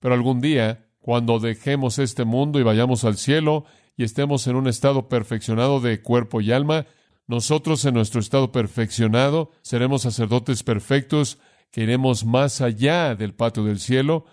Pero 0.00 0.14
algún 0.14 0.40
día, 0.40 0.88
cuando 0.98 1.38
dejemos 1.38 2.00
este 2.00 2.24
mundo 2.24 2.58
y 2.58 2.64
vayamos 2.64 3.04
al 3.04 3.16
cielo 3.16 3.66
y 3.96 4.02
estemos 4.02 4.48
en 4.48 4.56
un 4.56 4.66
estado 4.66 5.08
perfeccionado 5.08 5.78
de 5.78 6.02
cuerpo 6.02 6.40
y 6.40 6.50
alma, 6.50 6.86
nosotros 7.28 7.84
en 7.84 7.94
nuestro 7.94 8.18
estado 8.20 8.50
perfeccionado 8.50 9.52
seremos 9.62 10.02
sacerdotes 10.02 10.64
perfectos 10.64 11.38
que 11.70 11.84
iremos 11.84 12.24
más 12.24 12.60
allá 12.60 13.14
del 13.14 13.32
patio 13.32 13.62
del 13.62 13.78
cielo, 13.78 14.24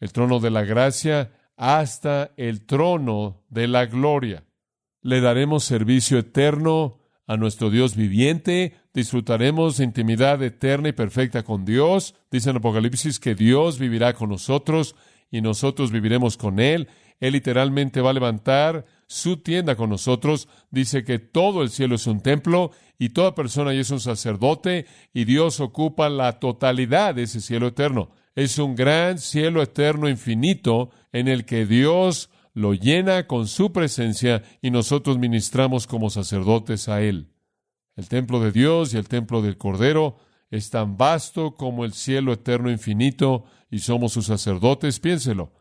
el 0.00 0.12
trono 0.12 0.40
de 0.40 0.50
la 0.50 0.64
gracia, 0.64 1.32
hasta 1.56 2.32
el 2.36 2.66
trono 2.66 3.44
de 3.48 3.66
la 3.68 3.86
gloria. 3.86 4.44
Le 5.02 5.20
daremos 5.20 5.64
servicio 5.64 6.18
eterno 6.18 6.98
a 7.26 7.36
nuestro 7.36 7.70
Dios 7.70 7.96
viviente, 7.96 8.74
disfrutaremos 8.94 9.78
de 9.78 9.84
intimidad 9.84 10.42
eterna 10.42 10.88
y 10.88 10.92
perfecta 10.92 11.42
con 11.42 11.64
Dios. 11.64 12.14
Dice 12.30 12.50
en 12.50 12.56
Apocalipsis 12.56 13.18
que 13.18 13.34
Dios 13.34 13.78
vivirá 13.78 14.14
con 14.14 14.30
nosotros 14.30 14.94
y 15.30 15.40
nosotros 15.40 15.90
viviremos 15.90 16.36
con 16.36 16.60
Él. 16.60 16.88
Él 17.18 17.32
literalmente 17.32 18.00
va 18.00 18.10
a 18.10 18.14
levantar 18.14 18.84
su 19.06 19.38
tienda 19.38 19.74
con 19.74 19.90
nosotros. 19.90 20.48
Dice 20.70 21.04
que 21.04 21.18
todo 21.18 21.62
el 21.62 21.70
cielo 21.70 21.96
es 21.96 22.06
un 22.06 22.20
templo 22.20 22.70
y 22.98 23.10
toda 23.10 23.34
persona 23.34 23.72
es 23.72 23.90
un 23.90 24.00
sacerdote 24.00 24.86
y 25.12 25.24
Dios 25.24 25.60
ocupa 25.60 26.08
la 26.08 26.38
totalidad 26.38 27.14
de 27.14 27.24
ese 27.24 27.40
cielo 27.40 27.68
eterno. 27.68 28.10
Es 28.36 28.60
un 28.60 28.76
gran 28.76 29.18
cielo 29.18 29.60
eterno 29.60 30.08
infinito 30.08 30.90
en 31.10 31.26
el 31.26 31.44
que 31.44 31.66
Dios 31.66 32.30
lo 32.54 32.72
llena 32.72 33.26
con 33.26 33.48
su 33.48 33.72
presencia 33.72 34.44
y 34.62 34.70
nosotros 34.70 35.18
ministramos 35.18 35.88
como 35.88 36.08
sacerdotes 36.08 36.88
a 36.88 37.02
Él. 37.02 37.32
El 37.96 38.08
templo 38.08 38.38
de 38.38 38.52
Dios 38.52 38.94
y 38.94 38.98
el 38.98 39.08
templo 39.08 39.42
del 39.42 39.58
Cordero 39.58 40.18
es 40.50 40.70
tan 40.70 40.96
vasto 40.96 41.54
como 41.54 41.84
el 41.84 41.92
cielo 41.92 42.32
eterno 42.32 42.70
infinito 42.70 43.44
y 43.68 43.80
somos 43.80 44.12
sus 44.12 44.26
sacerdotes, 44.26 45.00
piénselo 45.00 45.52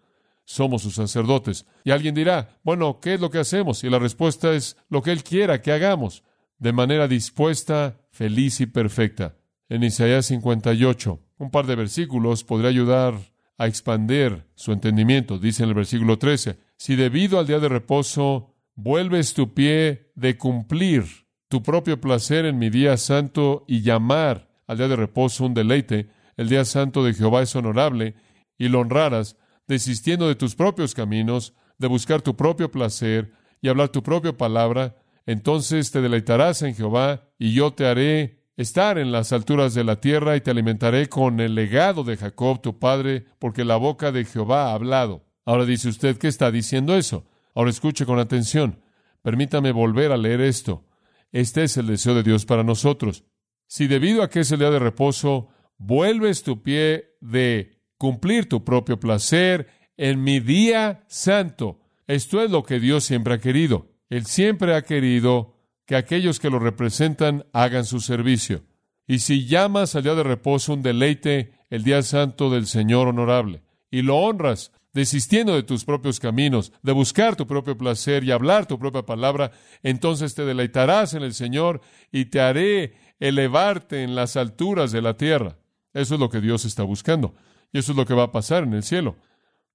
somos 0.46 0.84
sus 0.84 0.96
sacerdotes. 0.96 1.66
Y 1.84 1.92
alguien 1.92 2.16
dirá, 2.16 2.60
bueno, 2.64 3.00
¿qué 3.02 3.16
es 3.16 3.20
lo 3.20 3.30
que 3.30 3.40
hacemos? 3.40 3.84
Y 3.84 3.90
la 3.90 4.00
respuesta 4.00 4.54
es 4.54 4.78
lo 4.90 5.02
que 5.02 5.12
Él 5.12 5.24
quiera 5.24 5.62
que 5.62 5.72
hagamos, 5.72 6.24
de 6.60 6.72
manera 6.72 7.08
dispuesta, 7.08 8.00
feliz 8.12 8.62
y 8.62 8.68
perfecta. 8.68 9.36
En 9.68 9.84
Isaías 9.84 10.28
58, 10.28 11.20
un 11.40 11.50
par 11.50 11.66
de 11.66 11.76
versículos 11.76 12.44
podría 12.44 12.70
ayudar 12.70 13.16
a 13.58 13.68
expander 13.68 14.48
su 14.54 14.72
entendimiento. 14.72 15.40
Dice 15.40 15.64
en 15.64 15.70
el 15.70 15.76
versículo 15.76 16.20
13, 16.20 16.60
si 16.78 16.96
debido 16.96 17.40
al 17.40 17.48
día 17.48 17.60
de 17.60 17.70
reposo 17.70 18.54
vuelves 18.76 19.34
tu 19.34 19.54
pie 19.54 20.12
de 20.16 20.38
cumplir 20.38 21.06
tu 21.48 21.64
propio 21.64 22.00
placer 22.00 22.46
en 22.46 22.60
mi 22.60 22.70
día 22.70 22.98
santo 22.98 23.66
y 23.68 23.82
llamar 23.82 24.50
al 24.68 24.78
día 24.78 24.88
de 24.88 24.96
reposo 24.96 25.46
un 25.46 25.54
deleite, 25.54 26.10
el 26.38 26.50
día 26.50 26.66
santo 26.66 27.04
de 27.04 27.14
Jehová 27.14 27.42
es 27.42 27.56
honorable, 27.56 28.16
y 28.58 28.68
lo 28.68 28.80
honraras, 28.82 29.38
desistiendo 29.68 30.28
de 30.28 30.36
tus 30.36 30.56
propios 30.56 30.94
caminos, 30.94 31.54
de 31.78 31.88
buscar 31.88 32.22
tu 32.22 32.36
propio 32.36 32.72
placer 32.72 33.34
y 33.62 33.70
hablar 33.70 33.90
tu 33.90 34.04
propia 34.04 34.38
palabra, 34.38 34.96
entonces 35.26 35.92
te 35.92 36.02
deleitarás 36.02 36.62
en 36.62 36.76
Jehová 36.76 37.30
y 37.40 37.54
yo 37.54 37.74
te 37.74 37.86
haré 37.86 38.45
estar 38.58 38.98
en 38.98 39.12
las 39.12 39.34
alturas 39.34 39.74
de 39.74 39.84
la 39.84 40.00
tierra 40.00 40.36
y 40.36 40.42
te 40.42 40.52
alimentaré 40.52 41.08
con 41.10 41.40
el 41.40 41.56
legado 41.56 42.04
de 42.04 42.18
Jacob 42.18 42.62
tu 42.62 42.80
padre, 42.80 43.26
porque 43.40 43.66
la 43.66 43.76
boca 43.76 44.12
de 44.12 44.26
Jehová 44.26 44.68
ha 44.68 44.74
hablado. 44.74 45.26
Ahora 45.46 45.66
dice 45.66 45.90
usted, 45.90 46.18
¿qué 46.18 46.28
está 46.28 46.52
diciendo 46.52 46.96
eso? 46.96 47.26
Ahora 47.54 47.70
escuche 47.70 48.06
con 48.06 48.20
atención. 48.20 48.82
Permítame 49.22 49.72
volver 49.72 50.12
a 50.12 50.18
leer 50.18 50.42
esto. 50.42 50.86
Este 51.32 51.64
es 51.64 51.78
el 51.78 51.88
deseo 51.88 52.16
de 52.16 52.24
Dios 52.24 52.46
para 52.46 52.64
nosotros. 52.64 53.26
Si 53.68 53.88
debido 53.88 54.24
a 54.24 54.30
que 54.30 54.42
es 54.42 54.52
el 54.52 54.60
día 54.60 54.70
de 54.70 54.80
reposo, 54.80 55.50
vuelves 55.78 56.44
tu 56.44 56.64
pie 56.64 57.16
de 57.22 57.82
cumplir 57.98 58.48
tu 58.48 58.64
propio 58.64 59.00
placer 59.00 59.68
en 59.98 60.24
mi 60.24 60.40
día 60.40 61.04
santo. 61.08 61.80
Esto 62.08 62.42
es 62.42 62.52
lo 62.52 62.64
que 62.64 62.80
Dios 62.80 63.04
siempre 63.04 63.34
ha 63.34 63.40
querido. 63.40 63.92
Él 64.10 64.26
siempre 64.26 64.76
ha 64.76 64.84
querido 64.84 65.55
que 65.86 65.96
aquellos 65.96 66.40
que 66.40 66.50
lo 66.50 66.60
representan 66.60 67.46
hagan 67.54 67.86
su 67.86 68.00
servicio. 68.00 68.64
Y 69.08 69.20
si 69.20 69.46
llamas 69.46 69.96
al 69.96 70.04
día 70.04 70.16
de 70.16 70.24
reposo 70.24 70.74
un 70.74 70.82
deleite, 70.82 71.54
el 71.70 71.84
día 71.84 72.02
santo 72.02 72.50
del 72.50 72.66
Señor 72.66 73.08
honorable, 73.08 73.64
y 73.92 74.02
lo 74.02 74.18
honras, 74.18 74.72
desistiendo 74.94 75.56
de 75.56 75.64
tus 75.64 75.86
propios 75.86 76.20
caminos, 76.20 76.72
de 76.82 76.92
buscar 76.94 77.36
tu 77.36 77.46
propio 77.46 77.78
placer 77.78 78.24
y 78.24 78.32
hablar 78.32 78.66
tu 78.66 78.80
propia 78.80 79.04
palabra, 79.04 79.52
entonces 79.84 80.34
te 80.34 80.46
deleitarás 80.46 81.14
en 81.14 81.22
el 81.22 81.34
Señor 81.34 81.82
y 82.12 82.26
te 82.26 82.40
haré 82.40 82.96
elevarte 83.20 84.04
en 84.04 84.16
las 84.16 84.38
alturas 84.38 84.92
de 84.92 85.02
la 85.02 85.18
tierra. 85.18 85.58
Eso 85.94 86.16
es 86.16 86.20
lo 86.20 86.30
que 86.30 86.42
Dios 86.42 86.66
está 86.66 86.84
buscando. 86.84 87.36
Y 87.72 87.80
eso 87.80 87.92
es 87.92 87.98
lo 87.98 88.06
que 88.06 88.14
va 88.14 88.24
a 88.24 88.32
pasar 88.32 88.64
en 88.64 88.74
el 88.74 88.84
cielo. 88.84 89.18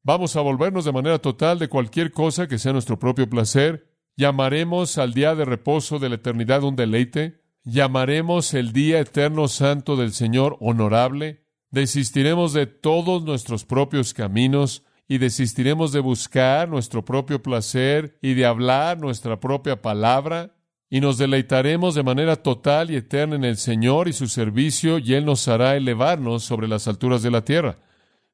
Vamos 0.03 0.37
a 0.37 0.41
volvernos 0.41 0.87
de 0.87 0.93
manera 0.93 1.19
total 1.19 1.59
de 1.59 1.69
cualquier 1.69 2.13
cosa 2.13 2.49
que 2.49 2.59
sea 2.59 2.73
nuestro 2.73 2.99
propio 2.99 3.29
placer. 3.29 3.90
Llamaremos 4.17 4.99
al 4.99 5.15
día 5.15 5.35
de 5.35 5.45
reposo 5.45 5.99
de 5.99 6.09
la 6.09 6.17
eternidad 6.17 6.63
un 6.63 6.77
deleite. 6.77 7.41
Llamaremos 7.65 8.55
el 8.55 8.73
día 8.73 9.01
eterno 9.01 9.49
santo 9.49 9.97
del 9.97 10.13
Señor 10.13 10.57
honorable. 10.61 11.45
Desistiremos 11.71 12.53
de 12.53 12.67
todos 12.67 13.23
nuestros 13.23 13.65
propios 13.65 14.13
caminos 14.13 14.85
y 15.09 15.19
desistiremos 15.19 15.93
de 15.93 16.01
buscar 16.01 16.69
nuestro 16.69 17.05
propio 17.05 17.43
placer 17.43 18.19
y 18.23 18.35
de 18.35 18.47
hablar 18.47 18.99
nuestra 19.01 19.41
propia 19.41 19.83
palabra 19.83 20.55
y 20.89 21.01
nos 21.01 21.19
deleitaremos 21.19 21.95
de 21.95 22.03
manera 22.03 22.37
total 22.37 22.91
y 22.91 22.97
eterna 22.97 23.37
en 23.37 23.45
el 23.45 23.57
Señor 23.57 24.09
y 24.09 24.13
su 24.13 24.27
servicio 24.27 24.99
y 24.99 25.15
Él 25.15 25.25
nos 25.25 25.47
hará 25.47 25.77
elevarnos 25.77 26.43
sobre 26.43 26.67
las 26.67 26.89
alturas 26.89 27.23
de 27.23 27.31
la 27.31 27.45
tierra. 27.45 27.79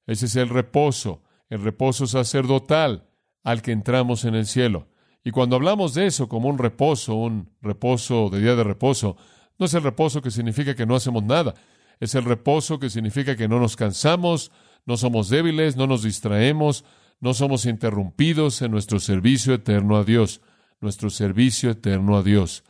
Ese 0.07 0.27
es 0.27 0.37
el 0.37 0.49
reposo, 0.49 1.23
el 1.51 1.63
reposo 1.63 2.07
sacerdotal 2.07 3.09
al 3.45 3.61
que 3.61 3.73
entramos 3.73 4.25
en 4.25 4.35
el 4.35 4.47
cielo. 4.47 4.89
Y 5.27 5.33
cuando 5.33 5.57
hablamos 5.57 5.93
de 5.93 6.07
eso 6.07 6.29
como 6.29 6.49
un 6.49 6.57
reposo, 6.57 7.17
un 7.17 7.51
reposo 7.61 8.31
de 8.31 8.39
día 8.39 8.55
de 8.55 8.63
reposo, 8.63 9.17
no 9.59 9.67
es 9.67 9.75
el 9.75 9.83
reposo 9.83 10.23
que 10.23 10.31
significa 10.31 10.77
que 10.77 10.87
no 10.87 10.95
hacemos 10.95 11.25
nada, 11.25 11.55
es 11.99 12.15
el 12.15 12.25
reposo 12.25 12.79
que 12.79 12.91
significa 12.91 13.35
que 13.35 13.49
no 13.49 13.59
nos 13.59 13.75
cansamos, 13.75 14.53
no 14.85 14.97
somos 14.97 15.29
débiles, 15.29 15.75
no 15.75 15.89
nos 15.89 16.05
distraemos, 16.05 16.85
no 17.19 17.35
somos 17.35 17.67
interrumpidos 17.67 18.63
en 18.63 18.71
nuestro 18.71 19.01
servicio 19.01 19.53
eterno 19.53 19.97
a 19.97 20.05
Dios, 20.05 20.43
nuestro 20.81 21.11
servicio 21.11 21.71
eterno 21.71 22.17
a 22.17 22.23
Dios. 22.23 22.63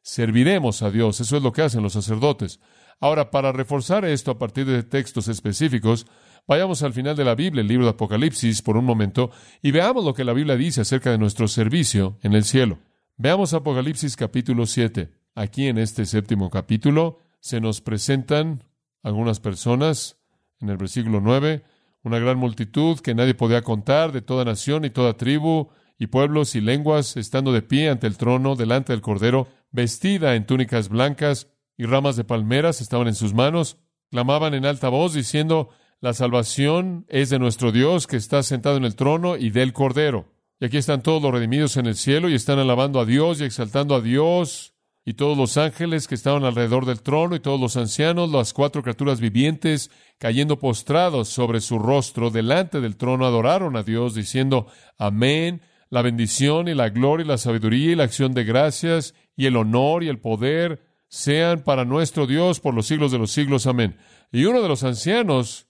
Serviremos 0.00 0.80
a 0.80 0.90
Dios, 0.90 1.20
eso 1.20 1.36
es 1.36 1.42
lo 1.42 1.52
que 1.52 1.60
hacen 1.60 1.82
los 1.82 1.92
sacerdotes. 1.92 2.58
Ahora, 3.00 3.30
para 3.30 3.52
reforzar 3.52 4.06
esto 4.06 4.30
a 4.30 4.38
partir 4.38 4.64
de 4.64 4.82
textos 4.82 5.28
específicos, 5.28 6.06
Vayamos 6.48 6.82
al 6.82 6.94
final 6.94 7.14
de 7.14 7.26
la 7.26 7.34
Biblia, 7.34 7.60
el 7.60 7.68
libro 7.68 7.84
de 7.84 7.90
Apocalipsis, 7.90 8.62
por 8.62 8.78
un 8.78 8.86
momento, 8.86 9.30
y 9.60 9.70
veamos 9.70 10.02
lo 10.02 10.14
que 10.14 10.24
la 10.24 10.32
Biblia 10.32 10.56
dice 10.56 10.80
acerca 10.80 11.10
de 11.10 11.18
nuestro 11.18 11.46
servicio 11.46 12.16
en 12.22 12.32
el 12.32 12.42
cielo. 12.42 12.78
Veamos 13.18 13.52
Apocalipsis 13.52 14.16
capítulo 14.16 14.64
7. 14.64 15.12
Aquí 15.34 15.66
en 15.66 15.76
este 15.76 16.06
séptimo 16.06 16.48
capítulo 16.48 17.18
se 17.38 17.60
nos 17.60 17.82
presentan 17.82 18.64
algunas 19.02 19.40
personas, 19.40 20.16
en 20.58 20.70
el 20.70 20.78
versículo 20.78 21.20
9, 21.20 21.64
una 22.02 22.18
gran 22.18 22.38
multitud 22.38 22.98
que 23.00 23.14
nadie 23.14 23.34
podía 23.34 23.60
contar, 23.60 24.12
de 24.12 24.22
toda 24.22 24.46
nación 24.46 24.86
y 24.86 24.90
toda 24.90 25.18
tribu, 25.18 25.68
y 25.98 26.06
pueblos 26.06 26.54
y 26.54 26.62
lenguas, 26.62 27.18
estando 27.18 27.52
de 27.52 27.60
pie 27.60 27.90
ante 27.90 28.06
el 28.06 28.16
trono, 28.16 28.56
delante 28.56 28.94
del 28.94 29.02
Cordero, 29.02 29.48
vestida 29.70 30.34
en 30.34 30.46
túnicas 30.46 30.88
blancas 30.88 31.48
y 31.76 31.84
ramas 31.84 32.16
de 32.16 32.24
palmeras 32.24 32.80
estaban 32.80 33.06
en 33.06 33.14
sus 33.14 33.34
manos, 33.34 33.76
clamaban 34.10 34.54
en 34.54 34.64
alta 34.64 34.88
voz, 34.88 35.12
diciendo, 35.12 35.68
la 36.00 36.14
salvación 36.14 37.06
es 37.08 37.28
de 37.30 37.40
nuestro 37.40 37.72
Dios 37.72 38.06
que 38.06 38.16
está 38.16 38.42
sentado 38.44 38.76
en 38.76 38.84
el 38.84 38.94
trono 38.94 39.36
y 39.36 39.50
del 39.50 39.72
Cordero. 39.72 40.26
Y 40.60 40.66
aquí 40.66 40.76
están 40.76 41.02
todos 41.02 41.20
los 41.20 41.32
redimidos 41.32 41.76
en 41.76 41.86
el 41.86 41.96
cielo 41.96 42.28
y 42.28 42.34
están 42.34 42.58
alabando 42.58 43.00
a 43.00 43.04
Dios 43.04 43.40
y 43.40 43.44
exaltando 43.44 43.96
a 43.96 44.00
Dios. 44.00 44.74
Y 45.04 45.14
todos 45.14 45.36
los 45.36 45.56
ángeles 45.56 46.06
que 46.06 46.14
estaban 46.14 46.44
alrededor 46.44 46.84
del 46.84 47.02
trono 47.02 47.34
y 47.34 47.40
todos 47.40 47.60
los 47.60 47.76
ancianos, 47.76 48.30
las 48.30 48.52
cuatro 48.52 48.82
criaturas 48.82 49.20
vivientes, 49.20 49.90
cayendo 50.18 50.58
postrados 50.58 51.28
sobre 51.28 51.60
su 51.60 51.78
rostro 51.78 52.30
delante 52.30 52.80
del 52.80 52.96
trono, 52.96 53.26
adoraron 53.26 53.76
a 53.76 53.82
Dios 53.82 54.14
diciendo, 54.14 54.66
Amén, 54.98 55.62
la 55.90 56.02
bendición 56.02 56.68
y 56.68 56.74
la 56.74 56.90
gloria 56.90 57.24
y 57.24 57.28
la 57.28 57.38
sabiduría 57.38 57.92
y 57.92 57.96
la 57.96 58.04
acción 58.04 58.34
de 58.34 58.44
gracias 58.44 59.14
y 59.34 59.46
el 59.46 59.56
honor 59.56 60.04
y 60.04 60.08
el 60.08 60.18
poder 60.18 60.82
sean 61.08 61.62
para 61.64 61.84
nuestro 61.84 62.26
Dios 62.26 62.60
por 62.60 62.74
los 62.74 62.86
siglos 62.86 63.10
de 63.10 63.18
los 63.18 63.30
siglos. 63.30 63.66
Amén. 63.66 63.96
Y 64.30 64.44
uno 64.44 64.60
de 64.60 64.68
los 64.68 64.84
ancianos 64.84 65.67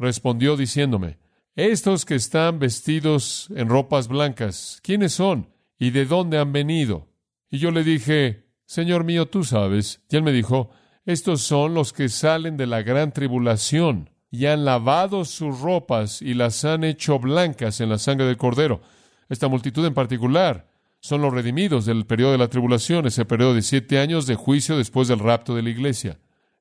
respondió 0.00 0.56
diciéndome, 0.56 1.18
estos 1.54 2.04
que 2.04 2.14
están 2.14 2.58
vestidos 2.58 3.48
en 3.54 3.68
ropas 3.68 4.08
blancas, 4.08 4.80
¿quiénes 4.82 5.12
son 5.12 5.50
y 5.78 5.90
de 5.90 6.06
dónde 6.06 6.38
han 6.38 6.52
venido? 6.52 7.08
Y 7.50 7.58
yo 7.58 7.70
le 7.70 7.84
dije, 7.84 8.46
Señor 8.64 9.04
mío, 9.04 9.26
tú 9.26 9.44
sabes. 9.44 10.00
Y 10.08 10.16
él 10.16 10.22
me 10.22 10.32
dijo, 10.32 10.70
estos 11.04 11.42
son 11.42 11.74
los 11.74 11.92
que 11.92 12.08
salen 12.08 12.56
de 12.56 12.66
la 12.66 12.82
gran 12.82 13.12
tribulación 13.12 14.10
y 14.30 14.46
han 14.46 14.64
lavado 14.64 15.24
sus 15.24 15.60
ropas 15.60 16.22
y 16.22 16.34
las 16.34 16.64
han 16.64 16.84
hecho 16.84 17.18
blancas 17.18 17.80
en 17.80 17.90
la 17.90 17.98
sangre 17.98 18.26
del 18.26 18.36
Cordero. 18.36 18.80
Esta 19.28 19.48
multitud 19.48 19.84
en 19.84 19.94
particular 19.94 20.70
son 21.00 21.20
los 21.20 21.32
redimidos 21.34 21.84
del 21.84 22.06
periodo 22.06 22.32
de 22.32 22.38
la 22.38 22.48
tribulación, 22.48 23.06
ese 23.06 23.24
periodo 23.24 23.54
de 23.54 23.62
siete 23.62 23.98
años 23.98 24.26
de 24.26 24.34
juicio 24.34 24.78
después 24.78 25.08
del 25.08 25.18
rapto 25.18 25.54
de 25.54 25.62
la 25.62 25.70
iglesia. 25.70 26.18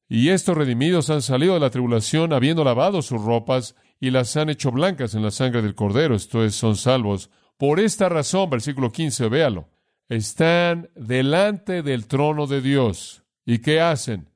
Y 0.10 0.30
estos 0.30 0.58
redimidos 0.58 1.12
han 1.12 1.22
salido 1.22 1.54
de 1.54 1.60
la 1.60 1.70
tribulación 1.70 2.34
habiendo 2.34 2.63
lavado 2.63 3.04
sus 3.04 3.22
ropas 3.22 3.75
y 4.00 4.10
las 4.10 4.36
han 4.36 4.50
hecho 4.50 4.72
blancas 4.72 5.13
en 5.13 5.22
la 5.22 5.30
sangre 5.30 5.62
del 5.62 5.75
Cordero, 5.75 6.16
esto 6.16 6.44
es, 6.44 6.56
son 6.56 6.75
salvos. 6.75 7.30
Por 7.58 7.80
esta 7.80 8.10
razón, 8.10 8.50
versículo 8.50 8.92
15, 8.92 9.30
véalo, 9.30 9.70
están 10.08 10.89
delante 10.96 11.84
del 11.84 12.08
trono 12.08 12.48
de 12.48 12.62
Dios. 12.62 13.24
¿Y 13.46 13.60
qué 13.60 13.82
hacen? 13.82 14.30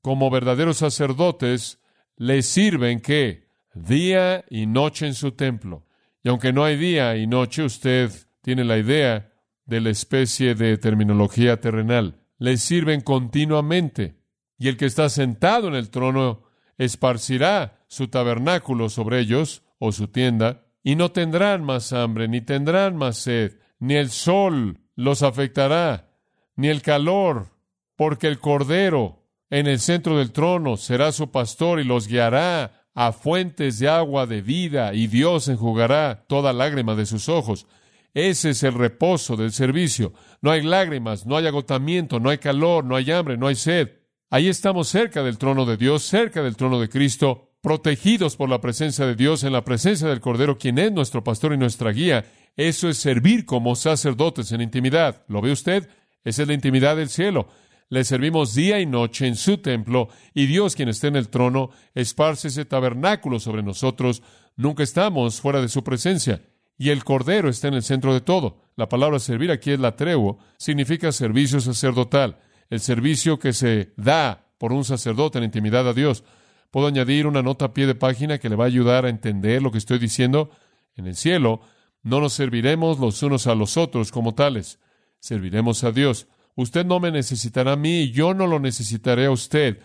Como 0.00 0.30
verdaderos 0.30 0.76
sacerdotes, 0.76 1.80
les 2.16 2.46
sirven 2.46 3.00
que 3.00 3.48
día 3.74 4.44
y 4.48 4.66
noche 4.66 5.06
en 5.06 5.14
su 5.14 5.32
templo. 5.32 5.86
Y 6.22 6.28
aunque 6.28 6.52
no 6.52 6.64
hay 6.64 6.76
día 6.76 7.16
y 7.16 7.26
noche, 7.26 7.64
usted 7.64 8.12
tiene 8.42 8.64
la 8.64 8.78
idea 8.78 9.32
de 9.64 9.80
la 9.80 9.90
especie 9.90 10.54
de 10.54 10.78
terminología 10.78 11.60
terrenal. 11.60 12.20
Les 12.38 12.62
sirven 12.62 13.00
continuamente. 13.00 14.14
Y 14.58 14.68
el 14.68 14.76
que 14.76 14.86
está 14.86 15.08
sentado 15.08 15.68
en 15.68 15.74
el 15.74 15.90
trono 15.90 16.42
esparcirá 16.78 17.84
su 17.88 18.08
tabernáculo 18.08 18.88
sobre 18.88 19.20
ellos, 19.20 19.62
o 19.78 19.92
su 19.92 20.08
tienda, 20.08 20.64
y 20.82 20.96
no 20.96 21.10
tendrán 21.10 21.64
más 21.64 21.92
hambre, 21.92 22.28
ni 22.28 22.40
tendrán 22.40 22.96
más 22.96 23.18
sed, 23.18 23.58
ni 23.78 23.94
el 23.94 24.10
sol 24.10 24.78
los 24.94 25.22
afectará, 25.22 26.10
ni 26.54 26.68
el 26.68 26.82
calor, 26.82 27.50
porque 27.96 28.28
el 28.28 28.38
Cordero 28.38 29.24
en 29.50 29.66
el 29.66 29.80
centro 29.80 30.18
del 30.18 30.32
trono 30.32 30.76
será 30.76 31.12
su 31.12 31.30
pastor 31.30 31.80
y 31.80 31.84
los 31.84 32.08
guiará 32.08 32.86
a 32.94 33.12
fuentes 33.12 33.78
de 33.78 33.88
agua 33.88 34.26
de 34.26 34.40
vida, 34.40 34.94
y 34.94 35.06
Dios 35.06 35.48
enjugará 35.48 36.24
toda 36.26 36.52
lágrima 36.52 36.94
de 36.94 37.04
sus 37.04 37.28
ojos. 37.28 37.66
Ese 38.14 38.50
es 38.50 38.62
el 38.62 38.72
reposo 38.72 39.36
del 39.36 39.52
servicio. 39.52 40.14
No 40.40 40.50
hay 40.50 40.62
lágrimas, 40.62 41.26
no 41.26 41.36
hay 41.36 41.46
agotamiento, 41.46 42.18
no 42.18 42.30
hay 42.30 42.38
calor, 42.38 42.84
no 42.84 42.96
hay 42.96 43.10
hambre, 43.10 43.36
no 43.36 43.48
hay 43.48 43.54
sed. 43.54 43.90
Ahí 44.28 44.48
estamos 44.48 44.88
cerca 44.88 45.22
del 45.22 45.38
trono 45.38 45.64
de 45.64 45.76
Dios, 45.76 46.02
cerca 46.02 46.42
del 46.42 46.56
trono 46.56 46.80
de 46.80 46.88
Cristo, 46.88 47.52
protegidos 47.60 48.34
por 48.34 48.48
la 48.48 48.60
presencia 48.60 49.06
de 49.06 49.14
Dios, 49.14 49.44
en 49.44 49.52
la 49.52 49.64
presencia 49.64 50.08
del 50.08 50.20
Cordero, 50.20 50.58
quien 50.58 50.78
es 50.78 50.90
nuestro 50.90 51.22
pastor 51.22 51.52
y 51.52 51.58
nuestra 51.58 51.92
guía. 51.92 52.24
Eso 52.56 52.88
es 52.88 52.98
servir 52.98 53.44
como 53.44 53.76
sacerdotes 53.76 54.50
en 54.50 54.62
intimidad. 54.62 55.22
¿Lo 55.28 55.40
ve 55.40 55.52
usted? 55.52 55.88
Esa 56.24 56.42
es 56.42 56.48
la 56.48 56.54
intimidad 56.54 56.96
del 56.96 57.08
cielo. 57.08 57.46
Le 57.88 58.02
servimos 58.02 58.56
día 58.56 58.80
y 58.80 58.86
noche 58.86 59.28
en 59.28 59.36
su 59.36 59.58
templo, 59.58 60.08
y 60.34 60.46
Dios, 60.46 60.74
quien 60.74 60.88
está 60.88 61.06
en 61.06 61.14
el 61.14 61.28
trono, 61.28 61.70
esparce 61.94 62.48
ese 62.48 62.64
tabernáculo 62.64 63.38
sobre 63.38 63.62
nosotros. 63.62 64.24
Nunca 64.56 64.82
estamos 64.82 65.40
fuera 65.40 65.60
de 65.60 65.68
su 65.68 65.84
presencia. 65.84 66.42
Y 66.76 66.90
el 66.90 67.04
Cordero 67.04 67.48
está 67.48 67.68
en 67.68 67.74
el 67.74 67.84
centro 67.84 68.12
de 68.12 68.22
todo. 68.22 68.64
La 68.74 68.88
palabra 68.88 69.20
servir 69.20 69.52
aquí 69.52 69.70
es 69.70 69.78
la 69.78 69.94
tregua, 69.94 70.36
significa 70.58 71.12
servicio 71.12 71.60
sacerdotal, 71.60 72.38
el 72.70 72.80
servicio 72.80 73.38
que 73.38 73.52
se 73.52 73.92
da 73.96 74.46
por 74.58 74.72
un 74.72 74.84
sacerdote 74.84 75.38
en 75.38 75.44
intimidad 75.44 75.88
a 75.88 75.92
Dios. 75.92 76.24
Puedo 76.70 76.86
añadir 76.86 77.26
una 77.26 77.42
nota 77.42 77.66
a 77.66 77.74
pie 77.74 77.86
de 77.86 77.94
página 77.94 78.38
que 78.38 78.48
le 78.48 78.56
va 78.56 78.64
a 78.64 78.68
ayudar 78.68 79.06
a 79.06 79.08
entender 79.08 79.62
lo 79.62 79.70
que 79.70 79.78
estoy 79.78 79.98
diciendo. 79.98 80.50
En 80.94 81.06
el 81.06 81.16
cielo, 81.16 81.60
no 82.02 82.20
nos 82.20 82.32
serviremos 82.32 82.98
los 82.98 83.22
unos 83.22 83.46
a 83.46 83.54
los 83.54 83.76
otros 83.76 84.12
como 84.12 84.34
tales, 84.34 84.78
serviremos 85.18 85.84
a 85.84 85.92
Dios. 85.92 86.28
Usted 86.54 86.86
no 86.86 87.00
me 87.00 87.10
necesitará 87.10 87.72
a 87.72 87.76
mí 87.76 88.02
y 88.02 88.12
yo 88.12 88.32
no 88.32 88.46
lo 88.46 88.58
necesitaré 88.58 89.26
a 89.26 89.30
usted 89.30 89.80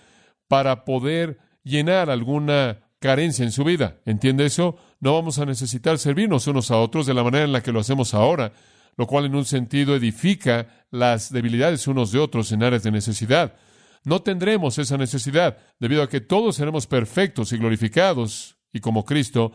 para 0.47 0.85
poder 0.85 1.39
llenar 1.63 2.09
alguna 2.09 2.79
carencia 3.00 3.43
en 3.43 3.51
su 3.51 3.63
vida. 3.63 3.97
¿Entiende 4.05 4.45
eso? 4.45 4.77
No 4.99 5.13
vamos 5.13 5.39
a 5.39 5.45
necesitar 5.45 5.97
servirnos 5.97 6.47
unos 6.47 6.71
a 6.71 6.77
otros 6.77 7.06
de 7.08 7.13
la 7.13 7.23
manera 7.23 7.43
en 7.43 7.51
la 7.51 7.62
que 7.62 7.71
lo 7.71 7.79
hacemos 7.79 8.13
ahora, 8.13 8.53
lo 8.97 9.08
cual 9.08 9.25
en 9.25 9.36
un 9.36 9.45
sentido 9.45 9.95
edifica 9.95 10.86
las 10.91 11.32
debilidades 11.32 11.88
unos 11.88 12.12
de 12.12 12.19
otros 12.19 12.51
en 12.51 12.63
áreas 12.63 12.84
de 12.84 12.91
necesidad. 12.91 13.56
No 14.04 14.21
tendremos 14.21 14.77
esa 14.77 14.97
necesidad, 14.97 15.58
debido 15.80 16.01
a 16.04 16.10
que 16.10 16.21
todos 16.21 16.56
seremos 16.56 16.88
perfectos 16.88 17.51
y 17.54 17.58
glorificados, 17.58 18.58
y 18.73 18.80
como 18.80 19.06
Cristo, 19.06 19.51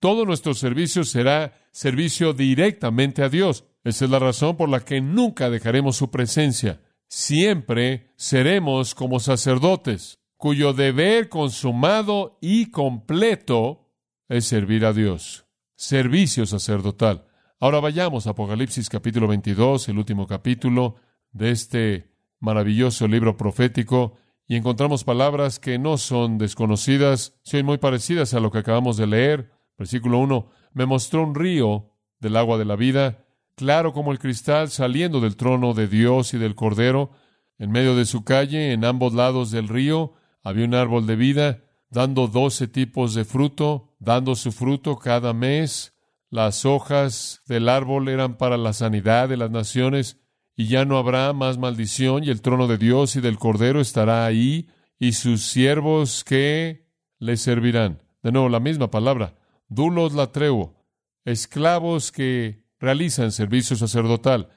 todo 0.00 0.24
nuestro 0.24 0.54
servicio 0.54 1.04
será 1.04 1.52
servicio 1.72 2.32
directamente 2.32 3.22
a 3.22 3.28
Dios. 3.28 3.64
Esa 3.84 4.04
es 4.04 4.10
la 4.10 4.18
razón 4.18 4.56
por 4.56 4.68
la 4.68 4.80
que 4.80 5.00
nunca 5.00 5.50
dejaremos 5.50 5.96
su 5.96 6.10
presencia. 6.10 6.80
Siempre 7.08 8.12
seremos 8.16 8.94
como 8.94 9.18
sacerdotes, 9.18 10.18
cuyo 10.36 10.72
deber 10.72 11.28
consumado 11.28 12.38
y 12.40 12.70
completo 12.70 13.90
es 14.28 14.44
servir 14.44 14.84
a 14.84 14.92
Dios. 14.92 15.46
Servicio 15.74 16.46
sacerdotal. 16.46 17.27
Ahora 17.60 17.80
vayamos 17.80 18.28
a 18.28 18.30
Apocalipsis 18.30 18.88
capítulo 18.88 19.26
22, 19.26 19.88
el 19.88 19.98
último 19.98 20.28
capítulo 20.28 20.94
de 21.32 21.50
este 21.50 22.14
maravilloso 22.38 23.08
libro 23.08 23.36
profético, 23.36 24.16
y 24.46 24.54
encontramos 24.54 25.02
palabras 25.02 25.58
que 25.58 25.76
no 25.76 25.98
son 25.98 26.38
desconocidas, 26.38 27.34
son 27.42 27.66
muy 27.66 27.78
parecidas 27.78 28.32
a 28.32 28.38
lo 28.38 28.52
que 28.52 28.58
acabamos 28.58 28.96
de 28.96 29.08
leer. 29.08 29.50
Versículo 29.76 30.20
1, 30.20 30.48
me 30.72 30.86
mostró 30.86 31.24
un 31.24 31.34
río 31.34 31.90
del 32.20 32.36
agua 32.36 32.58
de 32.58 32.64
la 32.64 32.76
vida, 32.76 33.24
claro 33.56 33.92
como 33.92 34.12
el 34.12 34.20
cristal, 34.20 34.70
saliendo 34.70 35.18
del 35.18 35.34
trono 35.34 35.74
de 35.74 35.88
Dios 35.88 36.34
y 36.34 36.38
del 36.38 36.54
Cordero. 36.54 37.10
En 37.58 37.72
medio 37.72 37.96
de 37.96 38.04
su 38.04 38.22
calle, 38.22 38.72
en 38.72 38.84
ambos 38.84 39.14
lados 39.14 39.50
del 39.50 39.66
río, 39.66 40.12
había 40.44 40.64
un 40.64 40.74
árbol 40.76 41.08
de 41.08 41.16
vida, 41.16 41.64
dando 41.90 42.28
doce 42.28 42.68
tipos 42.68 43.14
de 43.14 43.24
fruto, 43.24 43.96
dando 43.98 44.36
su 44.36 44.52
fruto 44.52 44.96
cada 44.96 45.32
mes. 45.32 45.97
Las 46.30 46.64
hojas 46.64 47.42
del 47.46 47.68
árbol 47.68 48.08
eran 48.08 48.36
para 48.36 48.56
la 48.56 48.72
sanidad 48.72 49.28
de 49.28 49.36
las 49.36 49.50
naciones, 49.50 50.18
y 50.56 50.66
ya 50.66 50.84
no 50.84 50.98
habrá 50.98 51.32
más 51.32 51.58
maldición, 51.58 52.24
y 52.24 52.30
el 52.30 52.42
trono 52.42 52.66
de 52.66 52.78
Dios 52.78 53.16
y 53.16 53.20
del 53.20 53.38
Cordero 53.38 53.80
estará 53.80 54.26
ahí, 54.26 54.68
y 54.98 55.12
sus 55.12 55.42
siervos 55.42 56.24
que 56.24 56.88
le 57.18 57.36
servirán. 57.36 58.02
De 58.22 58.32
nuevo, 58.32 58.48
la 58.48 58.60
misma 58.60 58.90
palabra 58.90 59.34
dulos 59.68 60.14
latreo, 60.14 60.74
esclavos 61.24 62.10
que 62.10 62.64
realizan 62.78 63.32
servicio 63.32 63.76
sacerdotal. 63.76 64.50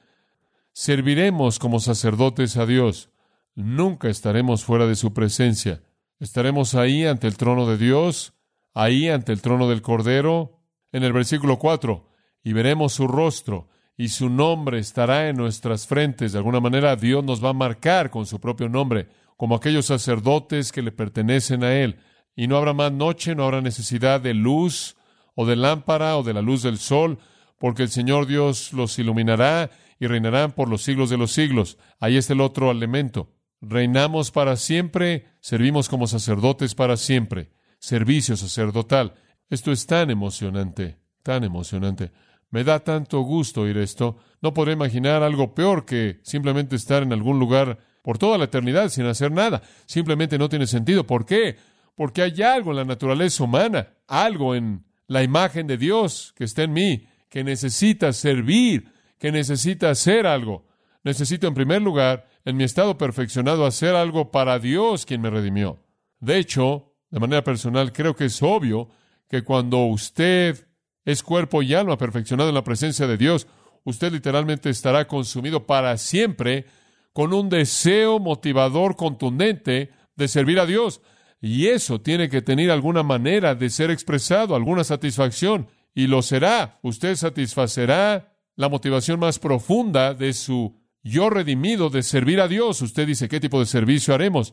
Serviremos 0.72 1.58
como 1.58 1.80
sacerdotes 1.80 2.56
a 2.56 2.66
Dios. 2.66 3.10
Nunca 3.54 4.08
estaremos 4.08 4.64
fuera 4.64 4.86
de 4.86 4.96
su 4.96 5.12
presencia. 5.12 5.82
Estaremos 6.18 6.74
ahí 6.74 7.04
ante 7.04 7.26
el 7.26 7.36
trono 7.36 7.66
de 7.66 7.76
Dios, 7.76 8.32
ahí 8.72 9.08
ante 9.08 9.32
el 9.32 9.42
trono 9.42 9.68
del 9.68 9.82
Cordero. 9.82 10.61
En 10.92 11.02
el 11.02 11.12
versículo 11.12 11.58
4, 11.58 12.08
y 12.44 12.52
veremos 12.52 12.92
su 12.92 13.08
rostro, 13.08 13.68
y 13.96 14.08
su 14.08 14.28
nombre 14.28 14.78
estará 14.78 15.28
en 15.28 15.36
nuestras 15.36 15.86
frentes. 15.86 16.32
De 16.32 16.38
alguna 16.38 16.60
manera 16.60 16.96
Dios 16.96 17.24
nos 17.24 17.44
va 17.44 17.50
a 17.50 17.54
marcar 17.54 18.10
con 18.10 18.26
su 18.26 18.40
propio 18.40 18.68
nombre, 18.68 19.08
como 19.36 19.54
aquellos 19.54 19.86
sacerdotes 19.86 20.70
que 20.70 20.82
le 20.82 20.92
pertenecen 20.92 21.64
a 21.64 21.74
Él. 21.74 21.98
Y 22.36 22.46
no 22.46 22.56
habrá 22.56 22.72
más 22.72 22.92
noche, 22.92 23.34
no 23.34 23.44
habrá 23.44 23.60
necesidad 23.60 24.20
de 24.20 24.34
luz, 24.34 24.96
o 25.34 25.46
de 25.46 25.56
lámpara 25.56 26.16
o 26.16 26.22
de 26.22 26.34
la 26.34 26.42
luz 26.42 26.62
del 26.62 26.78
sol, 26.78 27.18
porque 27.58 27.82
el 27.82 27.90
Señor 27.90 28.26
Dios 28.26 28.72
los 28.72 28.98
iluminará 28.98 29.70
y 29.98 30.06
reinarán 30.06 30.52
por 30.52 30.68
los 30.68 30.82
siglos 30.82 31.10
de 31.10 31.16
los 31.16 31.32
siglos. 31.32 31.78
Ahí 32.00 32.16
está 32.16 32.32
el 32.32 32.40
otro 32.40 32.70
elemento. 32.70 33.30
Reinamos 33.60 34.30
para 34.30 34.56
siempre, 34.56 35.26
servimos 35.40 35.88
como 35.88 36.06
sacerdotes 36.06 36.74
para 36.74 36.96
siempre. 36.96 37.50
Servicio 37.78 38.36
sacerdotal. 38.36 39.14
Esto 39.52 39.70
es 39.70 39.86
tan 39.86 40.08
emocionante, 40.08 40.96
tan 41.22 41.44
emocionante. 41.44 42.10
Me 42.48 42.64
da 42.64 42.80
tanto 42.80 43.20
gusto 43.20 43.60
oír 43.60 43.76
esto. 43.76 44.16
No 44.40 44.54
podré 44.54 44.72
imaginar 44.72 45.22
algo 45.22 45.54
peor 45.54 45.84
que 45.84 46.20
simplemente 46.22 46.74
estar 46.74 47.02
en 47.02 47.12
algún 47.12 47.38
lugar 47.38 47.76
por 48.00 48.16
toda 48.16 48.38
la 48.38 48.44
eternidad 48.44 48.88
sin 48.88 49.04
hacer 49.04 49.30
nada. 49.30 49.60
Simplemente 49.84 50.38
no 50.38 50.48
tiene 50.48 50.66
sentido. 50.66 51.06
¿Por 51.06 51.26
qué? 51.26 51.58
Porque 51.94 52.22
hay 52.22 52.40
algo 52.40 52.70
en 52.70 52.78
la 52.78 52.86
naturaleza 52.86 53.44
humana, 53.44 53.88
algo 54.08 54.54
en 54.54 54.86
la 55.06 55.22
imagen 55.22 55.66
de 55.66 55.76
Dios 55.76 56.32
que 56.34 56.44
está 56.44 56.62
en 56.62 56.72
mí, 56.72 57.06
que 57.28 57.44
necesita 57.44 58.14
servir, 58.14 58.90
que 59.18 59.32
necesita 59.32 59.90
hacer 59.90 60.26
algo. 60.26 60.64
Necesito 61.04 61.46
en 61.46 61.52
primer 61.52 61.82
lugar, 61.82 62.26
en 62.46 62.56
mi 62.56 62.64
estado 62.64 62.96
perfeccionado, 62.96 63.66
hacer 63.66 63.96
algo 63.96 64.30
para 64.30 64.58
Dios 64.58 65.04
quien 65.04 65.20
me 65.20 65.28
redimió. 65.28 65.78
De 66.20 66.38
hecho, 66.38 66.94
de 67.10 67.20
manera 67.20 67.44
personal, 67.44 67.92
creo 67.92 68.16
que 68.16 68.24
es 68.24 68.42
obvio 68.42 68.88
que 69.32 69.42
cuando 69.42 69.86
usted 69.86 70.68
es 71.06 71.22
cuerpo 71.22 71.62
y 71.62 71.72
alma 71.72 71.96
perfeccionado 71.96 72.50
en 72.50 72.54
la 72.54 72.64
presencia 72.64 73.06
de 73.06 73.16
Dios, 73.16 73.46
usted 73.82 74.12
literalmente 74.12 74.68
estará 74.68 75.08
consumido 75.08 75.66
para 75.66 75.96
siempre 75.96 76.66
con 77.14 77.32
un 77.32 77.48
deseo 77.48 78.18
motivador 78.18 78.94
contundente 78.94 79.90
de 80.16 80.28
servir 80.28 80.60
a 80.60 80.66
Dios. 80.66 81.00
Y 81.40 81.68
eso 81.68 82.02
tiene 82.02 82.28
que 82.28 82.42
tener 82.42 82.70
alguna 82.70 83.02
manera 83.02 83.54
de 83.54 83.70
ser 83.70 83.90
expresado, 83.90 84.54
alguna 84.54 84.84
satisfacción, 84.84 85.66
y 85.94 86.08
lo 86.08 86.20
será. 86.20 86.78
Usted 86.82 87.16
satisfacerá 87.16 88.34
la 88.54 88.68
motivación 88.68 89.18
más 89.18 89.38
profunda 89.38 90.12
de 90.12 90.34
su 90.34 90.78
yo 91.02 91.30
redimido 91.30 91.88
de 91.88 92.02
servir 92.02 92.38
a 92.42 92.48
Dios. 92.48 92.82
Usted 92.82 93.06
dice, 93.06 93.30
¿qué 93.30 93.40
tipo 93.40 93.60
de 93.60 93.64
servicio 93.66 94.12
haremos? 94.12 94.52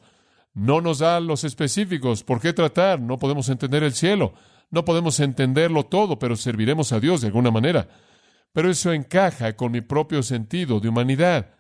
No 0.54 0.80
nos 0.80 1.00
da 1.00 1.20
los 1.20 1.44
específicos. 1.44 2.24
¿Por 2.24 2.40
qué 2.40 2.54
tratar? 2.54 3.02
No 3.02 3.20
podemos 3.20 3.50
entender 3.50 3.84
el 3.84 3.92
cielo. 3.92 4.36
No 4.72 4.86
podemos 4.86 5.20
entenderlo 5.20 5.86
todo, 5.86 6.20
pero 6.20 6.36
serviremos 6.36 6.92
a 6.92 7.00
Dios 7.00 7.22
de 7.22 7.28
alguna 7.28 7.52
manera. 7.52 7.88
Pero 8.54 8.70
eso 8.70 8.94
encaja 8.94 9.56
con 9.56 9.72
mi 9.72 9.82
propio 9.82 10.24
sentido 10.24 10.80
de 10.80 10.90
humanidad, 10.90 11.54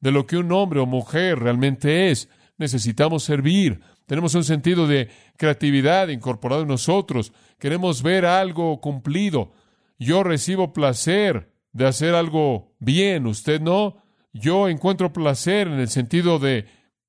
de 0.00 0.10
lo 0.10 0.26
que 0.26 0.36
un 0.36 0.52
hombre 0.52 0.80
o 0.80 0.86
mujer 0.86 1.38
realmente 1.38 2.10
es. 2.10 2.28
Necesitamos 2.58 3.22
servir. 3.22 3.80
Tenemos 4.06 4.34
un 4.34 4.44
sentido 4.44 4.86
de 4.86 5.08
creatividad 5.36 6.08
incorporado 6.08 6.62
en 6.62 6.68
nosotros. 6.68 7.32
Queremos 7.58 8.02
ver 8.02 8.26
algo 8.26 8.80
cumplido. 8.80 9.52
Yo 9.98 10.22
recibo 10.22 10.72
placer 10.72 11.52
de 11.72 11.86
hacer 11.86 12.14
algo 12.14 12.74
bien, 12.78 13.26
usted 13.26 13.60
no. 13.60 14.02
Yo 14.32 14.68
encuentro 14.68 15.12
placer 15.12 15.68
en 15.68 15.80
el 15.80 15.88
sentido 15.88 16.38
de 16.38 16.66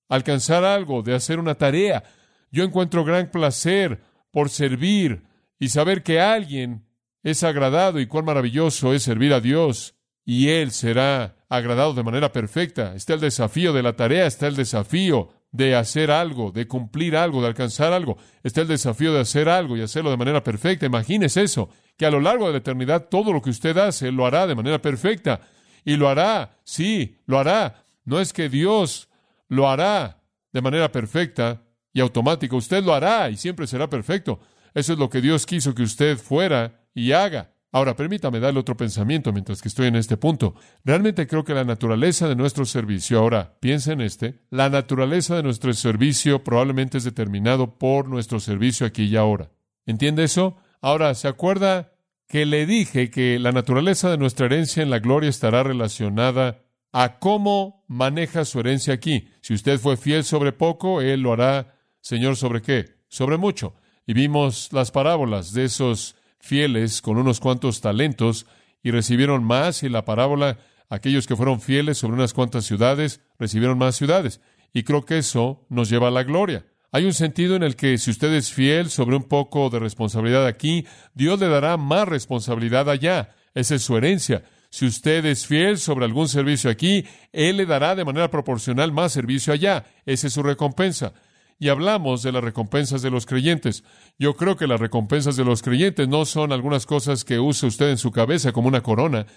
alcanzar 0.10 0.64
algo, 0.64 1.02
de 1.02 1.16
hacer 1.16 1.40
una 1.40 1.56
tarea. 1.56 2.04
Yo 2.52 2.64
encuentro 2.64 3.06
gran 3.06 3.32
placer 3.32 4.02
por 4.32 4.50
servir 4.50 5.24
y 5.62 5.70
saber 5.70 6.02
que 6.02 6.20
alguien 6.20 6.88
es 7.22 7.44
agradado 7.44 8.00
y 8.00 8.08
cuán 8.08 8.26
maravilloso 8.26 8.96
es 8.96 9.04
servir 9.04 9.32
a 9.32 9.40
Dios 9.40 9.94
y 10.26 10.50
Él 10.50 10.72
será 10.72 11.36
agradado 11.50 11.94
de 11.94 12.02
manera 12.02 12.32
perfecta. 12.32 12.96
Está 12.96 13.14
el 13.14 13.20
desafío 13.20 13.72
de 13.72 13.84
la 13.84 13.96
tarea, 13.96 14.26
está 14.26 14.48
el 14.48 14.56
desafío 14.56 15.30
de 15.52 15.76
hacer 15.76 16.10
algo, 16.10 16.52
de 16.52 16.68
cumplir 16.68 17.16
algo, 17.16 17.44
de 17.44 17.50
alcanzar 17.50 17.94
algo. 17.94 18.18
Está 18.42 18.62
el 18.62 18.70
desafío 18.70 19.14
de 19.14 19.20
hacer 19.20 19.50
algo 19.50 19.78
y 19.78 19.84
hacerlo 19.84 20.10
de 20.10 20.18
manera 20.18 20.44
perfecta. 20.44 20.88
Imagínese 20.88 21.44
eso, 21.44 21.70
que 21.96 22.08
a 22.08 22.12
lo 22.12 22.22
largo 22.22 22.48
de 22.48 22.54
la 22.54 22.58
eternidad 22.58 23.08
todo 23.08 23.32
lo 23.32 23.40
que 23.40 23.52
usted 23.52 23.78
hace 23.78 24.12
lo 24.12 24.26
hará 24.26 24.48
de 24.48 24.56
manera 24.56 24.82
perfecta. 24.82 25.42
Y 25.86 25.96
lo 25.96 26.10
hará, 26.10 26.58
sí, 26.64 27.18
lo 27.28 27.38
hará. 27.38 27.86
No 28.04 28.20
es 28.20 28.34
que 28.34 28.50
Dios 28.50 29.10
lo 29.48 29.70
hará 29.70 30.24
de 30.54 30.62
manera 30.62 30.92
perfecta 30.92 31.62
y 31.94 32.00
automática. 32.00 32.56
Usted 32.56 32.84
lo 32.84 32.96
hará 32.96 33.30
y 33.30 33.38
siempre 33.38 33.68
será 33.68 33.88
perfecto. 33.88 34.40
Eso 34.74 34.94
es 34.94 35.00
lo 35.00 35.10
que 35.10 35.22
Dios 35.22 35.46
quiso 35.46 35.76
que 35.76 35.84
usted 35.84 36.18
fuera 36.18 36.86
y 36.94 37.12
haga. 37.12 37.52
Ahora, 37.74 37.96
permítame 37.96 38.42
darle 38.42 38.60
otro 38.60 38.76
pensamiento 38.76 39.32
mientras 39.32 39.62
que 39.62 39.70
estoy 39.70 39.88
en 39.88 39.96
este 39.96 40.18
punto. 40.18 40.56
Realmente 40.84 41.26
creo 41.26 41.46
que 41.46 41.54
la 41.54 41.64
naturaleza 41.64 42.28
de 42.28 42.36
nuestro 42.36 42.66
servicio, 42.66 43.20
ahora 43.20 43.56
piensa 43.62 43.94
en 43.94 44.02
este, 44.02 44.42
la 44.50 44.70
naturaleza 44.70 45.38
de 45.38 45.44
nuestro 45.44 45.74
servicio 45.74 46.44
probablemente 46.44 46.98
es 46.98 47.06
determinado 47.06 47.78
por 47.78 48.10
nuestro 48.10 48.42
servicio 48.42 48.86
aquí 48.86 49.04
y 49.04 49.16
ahora. 49.16 49.52
¿Entiende 49.86 50.26
eso? 50.26 50.58
Ahora, 50.82 51.14
¿se 51.16 51.30
acuerda 51.30 51.94
que 52.28 52.46
le 52.46 52.66
dije 52.66 53.10
que 53.10 53.40
la 53.40 53.54
naturaleza 53.54 54.10
de 54.10 54.18
nuestra 54.18 54.48
herencia 54.48 54.84
en 54.84 54.90
la 54.90 55.00
gloria 55.00 55.30
estará 55.30 55.64
relacionada 55.64 56.66
a 56.92 57.20
cómo 57.20 57.86
maneja 57.88 58.44
su 58.44 58.60
herencia 58.60 58.94
aquí? 58.94 59.30
Si 59.42 59.54
usted 59.54 59.80
fue 59.80 59.96
fiel 59.96 60.26
sobre 60.26 60.52
poco, 60.52 61.02
Él 61.02 61.22
lo 61.22 61.32
hará, 61.32 61.78
Señor, 62.02 62.36
sobre 62.36 62.62
qué? 62.62 62.98
Sobre 63.08 63.38
mucho. 63.38 63.76
Y 64.12 64.14
vimos 64.14 64.74
las 64.74 64.92
parábolas 64.92 65.54
de 65.54 65.64
esos 65.64 66.18
fieles 66.38 67.02
con 67.02 67.18
unos 67.18 67.40
cuantos 67.40 67.80
talentos 67.80 68.46
y 68.84 68.92
recibieron 68.92 69.42
más 69.42 69.84
y 69.84 69.88
la 69.88 70.04
parábola, 70.04 70.58
aquellos 70.90 71.28
que 71.28 71.38
fueron 71.38 71.62
fieles 71.62 72.00
sobre 72.00 72.16
unas 72.16 72.34
cuantas 72.34 72.66
ciudades, 72.66 73.22
recibieron 73.40 73.78
más 73.78 73.96
ciudades. 73.96 74.42
Y 74.74 74.84
creo 74.84 75.06
que 75.06 75.20
eso 75.20 75.66
nos 75.70 75.90
lleva 75.90 76.10
a 76.10 76.12
la 76.12 76.24
gloria. 76.24 76.66
Hay 76.92 77.06
un 77.06 77.14
sentido 77.14 77.56
en 77.56 77.64
el 77.64 77.78
que 77.78 77.98
si 77.98 78.12
usted 78.12 78.34
es 78.34 78.52
fiel 78.52 78.90
sobre 78.90 79.16
un 79.16 79.24
poco 79.24 79.70
de 79.70 79.80
responsabilidad 79.80 80.46
aquí, 80.46 80.86
Dios 81.14 81.40
le 81.40 81.48
dará 81.48 81.78
más 81.78 82.06
responsabilidad 82.06 82.90
allá. 82.90 83.34
Esa 83.54 83.76
es 83.76 83.82
su 83.82 83.96
herencia. 83.96 84.44
Si 84.72 84.86
usted 84.86 85.24
es 85.26 85.48
fiel 85.48 85.78
sobre 85.78 86.04
algún 86.04 86.28
servicio 86.28 86.70
aquí, 86.70 87.06
Él 87.32 87.56
le 87.56 87.66
dará 87.66 87.96
de 87.96 88.04
manera 88.04 88.30
proporcional 88.30 88.92
más 88.92 89.14
servicio 89.14 89.54
allá. 89.54 89.86
Esa 90.06 90.28
es 90.28 90.34
su 90.34 90.44
recompensa. 90.44 91.14
Y 91.62 91.70
hablamos 91.70 92.24
de 92.24 92.32
las 92.32 92.44
recompensas 92.44 93.04
de 93.04 93.12
los 93.12 93.28
creyentes. 93.28 93.84
Yo 94.18 94.36
creo 94.36 94.58
que 94.58 94.66
las 94.66 94.80
recompensas 94.80 95.36
de 95.36 95.46
los 95.46 95.62
creyentes 95.62 96.08
no 96.08 96.26
son 96.26 96.52
algunas 96.52 96.88
cosas 96.88 97.24
que 97.24 97.38
use 97.38 97.68
usted 97.68 97.92
en 97.92 98.00
su 98.00 98.10
cabeza 98.10 98.52
como 98.52 98.68
una 98.68 98.82
corona, 98.82 99.28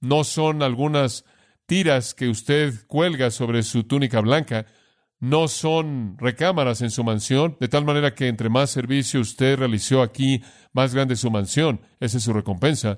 no 0.00 0.22
son 0.22 0.62
algunas 0.62 1.24
tiras 1.66 2.14
que 2.14 2.28
usted 2.28 2.86
cuelga 2.86 3.32
sobre 3.32 3.64
su 3.64 3.82
túnica 3.82 4.20
blanca, 4.20 4.66
no 5.18 5.48
son 5.48 6.16
recámaras 6.18 6.82
en 6.82 6.92
su 6.92 7.02
mansión, 7.02 7.56
de 7.58 7.66
tal 7.66 7.84
manera 7.84 8.14
que 8.14 8.28
entre 8.28 8.48
más 8.48 8.70
servicio 8.70 9.20
usted 9.20 9.58
realizó 9.58 10.02
aquí, 10.02 10.40
más 10.72 10.94
grande 10.94 11.16
su 11.16 11.32
mansión. 11.32 11.80
Esa 11.98 12.18
es 12.18 12.22
su 12.22 12.32
recompensa. 12.32 12.96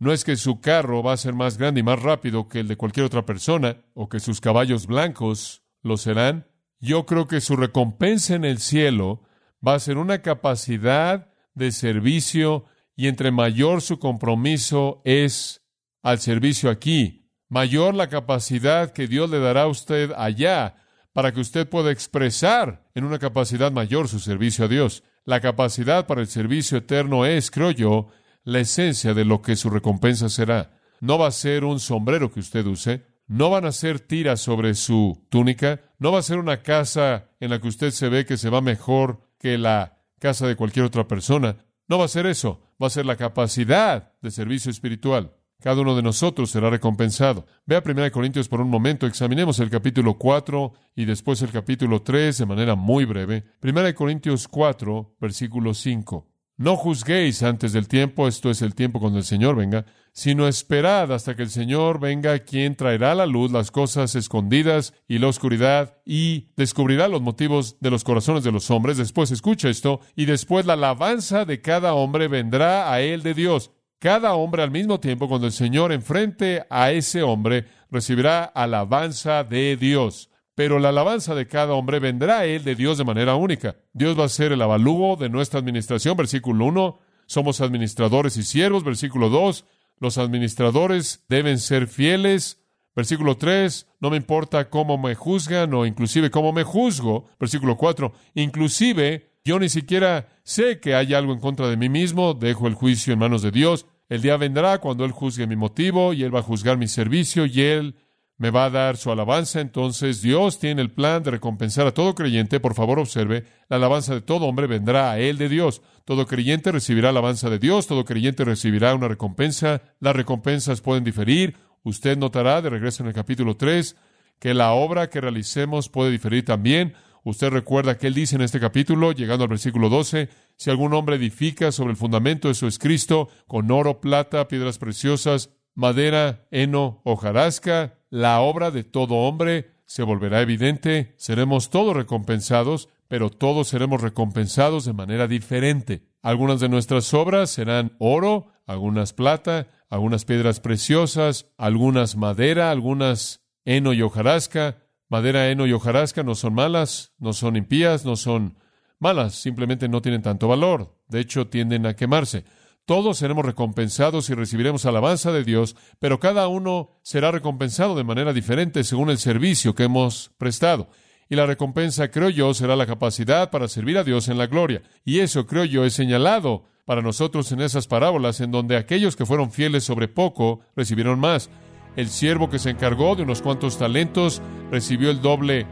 No 0.00 0.12
es 0.12 0.24
que 0.24 0.34
su 0.34 0.60
carro 0.60 1.04
va 1.04 1.12
a 1.12 1.18
ser 1.18 1.34
más 1.34 1.56
grande 1.56 1.78
y 1.78 1.84
más 1.84 2.02
rápido 2.02 2.48
que 2.48 2.58
el 2.58 2.66
de 2.66 2.76
cualquier 2.76 3.06
otra 3.06 3.24
persona, 3.24 3.84
o 3.94 4.08
que 4.08 4.18
sus 4.18 4.40
caballos 4.40 4.88
blancos 4.88 5.62
lo 5.82 5.96
serán. 5.96 6.48
Yo 6.84 7.06
creo 7.06 7.26
que 7.26 7.40
su 7.40 7.56
recompensa 7.56 8.34
en 8.34 8.44
el 8.44 8.58
cielo 8.58 9.22
va 9.66 9.72
a 9.72 9.80
ser 9.80 9.96
una 9.96 10.20
capacidad 10.20 11.30
de 11.54 11.72
servicio 11.72 12.66
y 12.94 13.08
entre 13.08 13.30
mayor 13.30 13.80
su 13.80 13.98
compromiso 13.98 15.00
es 15.06 15.62
al 16.02 16.18
servicio 16.18 16.68
aquí, 16.68 17.30
mayor 17.48 17.94
la 17.94 18.10
capacidad 18.10 18.92
que 18.92 19.06
Dios 19.06 19.30
le 19.30 19.38
dará 19.38 19.62
a 19.62 19.68
usted 19.68 20.12
allá 20.14 20.76
para 21.14 21.32
que 21.32 21.40
usted 21.40 21.66
pueda 21.66 21.90
expresar 21.90 22.86
en 22.94 23.04
una 23.04 23.18
capacidad 23.18 23.72
mayor 23.72 24.06
su 24.06 24.20
servicio 24.20 24.66
a 24.66 24.68
Dios. 24.68 25.04
La 25.24 25.40
capacidad 25.40 26.06
para 26.06 26.20
el 26.20 26.26
servicio 26.26 26.76
eterno 26.76 27.24
es, 27.24 27.50
creo 27.50 27.70
yo, 27.70 28.08
la 28.42 28.60
esencia 28.60 29.14
de 29.14 29.24
lo 29.24 29.40
que 29.40 29.56
su 29.56 29.70
recompensa 29.70 30.28
será. 30.28 30.78
No 31.00 31.16
va 31.16 31.28
a 31.28 31.30
ser 31.32 31.64
un 31.64 31.80
sombrero 31.80 32.30
que 32.30 32.40
usted 32.40 32.66
use, 32.66 33.06
no 33.26 33.50
van 33.50 33.64
a 33.64 33.72
ser 33.72 34.00
tiras 34.00 34.40
sobre 34.40 34.74
su 34.74 35.24
túnica, 35.28 35.80
no 35.98 36.12
va 36.12 36.18
a 36.18 36.22
ser 36.22 36.38
una 36.38 36.62
casa 36.62 37.30
en 37.40 37.50
la 37.50 37.60
que 37.60 37.68
usted 37.68 37.90
se 37.90 38.08
ve 38.08 38.26
que 38.26 38.36
se 38.36 38.50
va 38.50 38.60
mejor 38.60 39.20
que 39.38 39.58
la 39.58 39.98
casa 40.18 40.46
de 40.46 40.56
cualquier 40.56 40.84
otra 40.84 41.06
persona. 41.06 41.56
No 41.88 41.98
va 41.98 42.06
a 42.06 42.08
ser 42.08 42.26
eso, 42.26 42.60
va 42.82 42.86
a 42.86 42.90
ser 42.90 43.06
la 43.06 43.16
capacidad 43.16 44.12
de 44.20 44.30
servicio 44.30 44.70
espiritual. 44.70 45.34
Cada 45.60 45.80
uno 45.80 45.96
de 45.96 46.02
nosotros 46.02 46.50
será 46.50 46.68
recompensado. 46.68 47.46
Ve 47.64 47.76
a 47.76 47.82
1 47.84 48.10
Corintios 48.12 48.48
por 48.48 48.60
un 48.60 48.68
momento, 48.68 49.06
examinemos 49.06 49.60
el 49.60 49.70
capítulo 49.70 50.18
4 50.18 50.72
y 50.94 51.06
después 51.06 51.40
el 51.40 51.50
capítulo 51.50 52.02
3 52.02 52.36
de 52.36 52.46
manera 52.46 52.74
muy 52.74 53.06
breve. 53.06 53.44
1 53.62 53.94
Corintios 53.94 54.46
4, 54.48 55.16
versículo 55.20 55.72
5. 55.72 56.28
No 56.56 56.76
juzguéis 56.76 57.42
antes 57.42 57.72
del 57.72 57.88
tiempo, 57.88 58.28
esto 58.28 58.50
es 58.50 58.62
el 58.62 58.74
tiempo 58.74 59.00
cuando 59.00 59.18
el 59.18 59.24
Señor 59.24 59.56
venga, 59.56 59.86
sino 60.14 60.46
esperad 60.46 61.12
hasta 61.12 61.34
que 61.34 61.42
el 61.42 61.50
Señor 61.50 61.98
venga, 61.98 62.38
quien 62.38 62.76
traerá 62.76 63.12
a 63.12 63.16
la 63.16 63.26
luz 63.26 63.50
las 63.50 63.72
cosas 63.72 64.14
escondidas 64.14 64.94
y 65.08 65.18
la 65.18 65.26
oscuridad, 65.26 65.98
y 66.06 66.50
descubrirá 66.56 67.08
los 67.08 67.20
motivos 67.20 67.78
de 67.80 67.90
los 67.90 68.04
corazones 68.04 68.44
de 68.44 68.52
los 68.52 68.70
hombres. 68.70 68.96
Después 68.96 69.32
escucha 69.32 69.68
esto, 69.68 70.00
y 70.14 70.26
después 70.26 70.66
la 70.66 70.74
alabanza 70.74 71.44
de 71.44 71.60
cada 71.60 71.94
hombre 71.94 72.28
vendrá 72.28 72.92
a 72.92 73.00
él 73.00 73.24
de 73.24 73.34
Dios. 73.34 73.72
Cada 73.98 74.34
hombre 74.34 74.62
al 74.62 74.70
mismo 74.70 75.00
tiempo, 75.00 75.28
cuando 75.28 75.48
el 75.48 75.52
Señor 75.52 75.90
enfrente 75.90 76.64
a 76.70 76.92
ese 76.92 77.22
hombre, 77.22 77.66
recibirá 77.90 78.44
alabanza 78.44 79.42
de 79.42 79.76
Dios. 79.76 80.30
Pero 80.54 80.78
la 80.78 80.90
alabanza 80.90 81.34
de 81.34 81.48
cada 81.48 81.74
hombre 81.74 81.98
vendrá 81.98 82.40
a 82.40 82.44
él 82.44 82.62
de 82.62 82.76
Dios 82.76 82.98
de 82.98 83.04
manera 83.04 83.34
única. 83.34 83.74
Dios 83.92 84.16
va 84.16 84.26
a 84.26 84.28
ser 84.28 84.52
el 84.52 84.62
avalúo 84.62 85.16
de 85.16 85.28
nuestra 85.28 85.58
administración, 85.58 86.16
versículo 86.16 86.66
1. 86.66 86.98
Somos 87.26 87.60
administradores 87.60 88.36
y 88.36 88.44
siervos, 88.44 88.84
versículo 88.84 89.28
2. 89.28 89.64
Los 89.98 90.18
administradores 90.18 91.24
deben 91.28 91.58
ser 91.58 91.86
fieles. 91.86 92.60
Versículo 92.96 93.36
3, 93.36 93.88
no 94.00 94.10
me 94.10 94.16
importa 94.16 94.70
cómo 94.70 94.98
me 94.98 95.14
juzgan 95.14 95.74
o 95.74 95.84
inclusive 95.84 96.30
cómo 96.30 96.52
me 96.52 96.62
juzgo. 96.62 97.26
Versículo 97.40 97.76
4, 97.76 98.12
inclusive 98.34 99.34
yo 99.44 99.58
ni 99.58 99.68
siquiera 99.68 100.28
sé 100.42 100.80
que 100.80 100.94
hay 100.94 101.12
algo 101.12 101.32
en 101.32 101.40
contra 101.40 101.68
de 101.68 101.76
mí 101.76 101.88
mismo, 101.88 102.34
dejo 102.34 102.66
el 102.66 102.74
juicio 102.74 103.12
en 103.12 103.18
manos 103.18 103.42
de 103.42 103.50
Dios. 103.50 103.86
El 104.08 104.22
día 104.22 104.36
vendrá 104.36 104.78
cuando 104.78 105.04
Él 105.04 105.12
juzgue 105.12 105.46
mi 105.46 105.56
motivo 105.56 106.12
y 106.12 106.22
Él 106.22 106.34
va 106.34 106.38
a 106.38 106.42
juzgar 106.42 106.78
mi 106.78 106.88
servicio 106.88 107.46
y 107.46 107.60
Él 107.60 107.96
me 108.36 108.50
va 108.50 108.66
a 108.66 108.70
dar 108.70 108.96
su 108.96 109.10
alabanza. 109.10 109.60
Entonces 109.60 110.22
Dios 110.22 110.58
tiene 110.58 110.82
el 110.82 110.90
plan 110.90 111.22
de 111.22 111.32
recompensar 111.32 111.86
a 111.86 111.94
todo 111.94 112.14
creyente. 112.14 112.60
Por 112.60 112.74
favor, 112.74 112.98
observe, 112.98 113.44
la 113.68 113.76
alabanza 113.76 114.14
de 114.14 114.20
todo 114.20 114.46
hombre 114.46 114.66
vendrá 114.66 115.12
a 115.12 115.18
Él 115.18 115.38
de 115.38 115.48
Dios. 115.48 115.82
Todo 116.04 116.26
creyente 116.26 116.72
recibirá 116.72 117.10
alabanza 117.10 117.48
de 117.48 117.58
Dios, 117.58 117.86
todo 117.86 118.04
creyente 118.04 118.44
recibirá 118.44 118.94
una 118.94 119.08
recompensa. 119.08 119.82
Las 120.00 120.16
recompensas 120.16 120.80
pueden 120.80 121.04
diferir. 121.04 121.56
Usted 121.82 122.16
notará, 122.16 122.62
de 122.62 122.70
regreso 122.70 123.02
en 123.02 123.08
el 123.08 123.14
capítulo 123.14 123.56
3, 123.56 123.96
que 124.38 124.54
la 124.54 124.72
obra 124.72 125.10
que 125.10 125.20
realicemos 125.20 125.88
puede 125.88 126.10
diferir 126.10 126.44
también. 126.44 126.94
Usted 127.24 127.48
recuerda 127.48 127.96
que 127.96 128.06
él 128.06 128.14
dice 128.14 128.36
en 128.36 128.42
este 128.42 128.60
capítulo, 128.60 129.12
llegando 129.12 129.44
al 129.44 129.48
versículo 129.48 129.88
12, 129.88 130.28
si 130.56 130.70
algún 130.70 130.92
hombre 130.92 131.16
edifica 131.16 131.72
sobre 131.72 131.92
el 131.92 131.96
fundamento, 131.96 132.50
eso 132.50 132.66
es 132.66 132.78
Cristo, 132.78 133.28
con 133.46 133.70
oro, 133.70 134.00
plata, 134.00 134.46
piedras 134.46 134.78
preciosas, 134.78 135.50
madera, 135.74 136.46
heno, 136.50 137.00
hojarasca, 137.04 137.98
la 138.10 138.40
obra 138.40 138.70
de 138.70 138.84
todo 138.84 139.14
hombre 139.14 139.74
se 139.86 140.02
volverá 140.02 140.40
evidente, 140.40 141.14
seremos 141.18 141.70
todos 141.70 141.94
recompensados, 141.94 142.88
pero 143.08 143.30
todos 143.30 143.68
seremos 143.68 144.00
recompensados 144.00 144.84
de 144.84 144.92
manera 144.92 145.28
diferente. 145.28 146.02
Algunas 146.22 146.60
de 146.60 146.68
nuestras 146.68 147.12
obras 147.12 147.50
serán 147.50 147.94
oro, 147.98 148.48
algunas 148.66 149.12
plata, 149.12 149.68
algunas 149.90 150.24
piedras 150.24 150.60
preciosas, 150.60 151.52
algunas 151.58 152.16
madera, 152.16 152.70
algunas 152.70 153.44
heno 153.64 153.92
y 153.92 154.02
hojarasca. 154.02 154.78
Madera, 155.08 155.50
heno 155.50 155.66
y 155.66 155.72
hojarasca 155.72 156.22
no 156.22 156.34
son 156.34 156.54
malas, 156.54 157.12
no 157.18 157.34
son 157.34 157.56
impías, 157.56 158.04
no 158.04 158.16
son 158.16 158.56
malas, 158.98 159.34
simplemente 159.34 159.88
no 159.88 160.00
tienen 160.00 160.22
tanto 160.22 160.48
valor. 160.48 160.98
De 161.08 161.20
hecho, 161.20 161.48
tienden 161.48 161.84
a 161.86 161.94
quemarse. 161.94 162.44
Todos 162.86 163.16
seremos 163.16 163.46
recompensados 163.46 164.28
y 164.28 164.34
recibiremos 164.34 164.84
alabanza 164.84 165.32
de 165.32 165.42
Dios, 165.42 165.74
pero 165.98 166.20
cada 166.20 166.48
uno 166.48 166.90
será 167.02 167.30
recompensado 167.30 167.94
de 167.94 168.04
manera 168.04 168.34
diferente 168.34 168.84
según 168.84 169.08
el 169.08 169.16
servicio 169.16 169.74
que 169.74 169.84
hemos 169.84 170.32
prestado. 170.36 170.90
Y 171.30 171.36
la 171.36 171.46
recompensa, 171.46 172.10
creo 172.10 172.28
yo, 172.28 172.52
será 172.52 172.76
la 172.76 172.86
capacidad 172.86 173.50
para 173.50 173.68
servir 173.68 173.96
a 173.96 174.04
Dios 174.04 174.28
en 174.28 174.36
la 174.36 174.48
gloria. 174.48 174.82
Y 175.02 175.20
eso, 175.20 175.46
creo 175.46 175.64
yo, 175.64 175.86
es 175.86 175.94
señalado 175.94 176.64
para 176.84 177.00
nosotros 177.00 177.50
en 177.52 177.62
esas 177.62 177.86
parábolas 177.86 178.42
en 178.42 178.50
donde 178.50 178.76
aquellos 178.76 179.16
que 179.16 179.24
fueron 179.24 179.50
fieles 179.50 179.84
sobre 179.84 180.06
poco 180.06 180.60
recibieron 180.76 181.18
más. 181.18 181.48
El 181.96 182.08
siervo 182.08 182.50
que 182.50 182.58
se 182.58 182.68
encargó 182.68 183.16
de 183.16 183.22
unos 183.22 183.40
cuantos 183.40 183.78
talentos 183.78 184.42
recibió 184.70 185.10
el 185.10 185.22
doble 185.22 185.66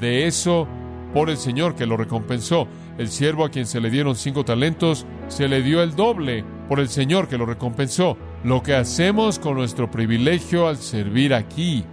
de 0.00 0.26
eso 0.26 0.66
por 1.14 1.30
el 1.30 1.36
Señor 1.36 1.76
que 1.76 1.86
lo 1.86 1.96
recompensó. 1.96 2.66
El 2.98 3.08
siervo 3.08 3.44
a 3.44 3.50
quien 3.50 3.66
se 3.66 3.80
le 3.80 3.90
dieron 3.90 4.16
cinco 4.16 4.44
talentos 4.44 5.06
se 5.28 5.46
le 5.46 5.62
dio 5.62 5.82
el 5.82 5.94
doble 5.94 6.44
por 6.68 6.80
el 6.80 6.88
Señor 6.88 7.28
que 7.28 7.38
lo 7.38 7.46
recompensó. 7.46 8.16
Lo 8.44 8.62
que 8.62 8.74
hacemos 8.74 9.38
con 9.38 9.54
nuestro 9.54 9.90
privilegio 9.90 10.68
al 10.68 10.76
servir 10.76 11.34
aquí 11.34 11.84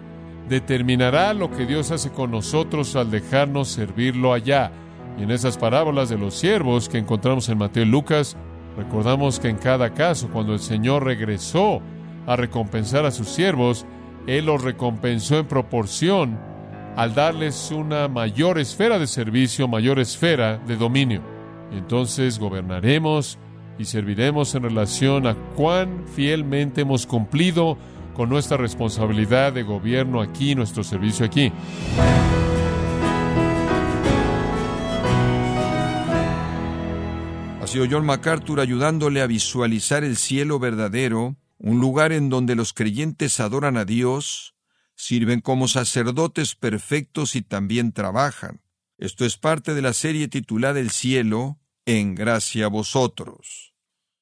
determinará 0.49 1.33
lo 1.33 1.51
que 1.51 1.65
Dios 1.65 1.91
hace 1.91 2.12
con 2.12 2.31
nosotros 2.31 2.95
al 2.95 3.12
dejarnos 3.12 3.69
servirlo 3.69 4.33
allá. 4.33 4.71
Y 5.17 5.23
en 5.23 5.31
esas 5.31 5.57
parábolas 5.57 6.09
de 6.09 6.17
los 6.17 6.33
siervos 6.33 6.89
que 6.89 6.97
encontramos 6.97 7.49
en 7.49 7.57
Mateo 7.57 7.83
y 7.83 7.88
Lucas, 7.88 8.36
recordamos 8.77 9.39
que 9.39 9.49
en 9.49 9.57
cada 9.57 9.93
caso, 9.93 10.29
cuando 10.29 10.53
el 10.53 10.59
Señor 10.59 11.03
regresó 11.03 11.81
a 12.25 12.36
recompensar 12.36 13.05
a 13.05 13.12
sus 13.12 13.29
siervos, 13.29 13.86
Él 14.27 14.45
los 14.45 14.63
recompensó 14.63 15.38
en 15.38 15.47
proporción 15.47 16.39
al 16.95 17.13
darles 17.15 17.71
una 17.71 18.07
mayor 18.07 18.59
esfera 18.59 18.99
de 18.99 19.07
servicio, 19.07 19.67
mayor 19.67 19.99
esfera 19.99 20.57
de 20.57 20.77
dominio. 20.77 21.21
Y 21.71 21.77
entonces 21.77 22.39
gobernaremos 22.39 23.39
y 23.77 23.86
serviremos 23.86 24.53
en 24.55 24.63
relación 24.63 25.27
a 25.27 25.36
cuán 25.55 26.05
fielmente 26.15 26.81
hemos 26.81 27.05
cumplido 27.05 27.77
con 28.13 28.29
nuestra 28.29 28.57
responsabilidad 28.57 29.53
de 29.53 29.63
gobierno 29.63 30.21
aquí, 30.21 30.55
nuestro 30.55 30.83
servicio 30.83 31.25
aquí. 31.25 31.51
Ha 37.62 37.67
sido 37.67 37.86
John 37.89 38.05
MacArthur 38.05 38.59
ayudándole 38.59 39.21
a 39.21 39.27
visualizar 39.27 40.03
el 40.03 40.17
cielo 40.17 40.59
verdadero, 40.59 41.36
un 41.57 41.79
lugar 41.79 42.12
en 42.12 42.29
donde 42.29 42.55
los 42.55 42.73
creyentes 42.73 43.39
adoran 43.39 43.77
a 43.77 43.86
Dios, 43.86 44.53
sirven 44.95 45.41
como 45.41 45.67
sacerdotes 45.67 46.55
perfectos 46.55 47.36
y 47.36 47.41
también 47.41 47.93
trabajan. 47.93 48.62
Esto 48.97 49.25
es 49.25 49.38
parte 49.38 49.73
de 49.73 49.81
la 49.81 49.93
serie 49.93 50.27
titulada 50.27 50.79
El 50.79 50.91
cielo, 50.91 51.57
en 51.85 52.15
gracia 52.15 52.65
a 52.65 52.69
vosotros. 52.69 53.73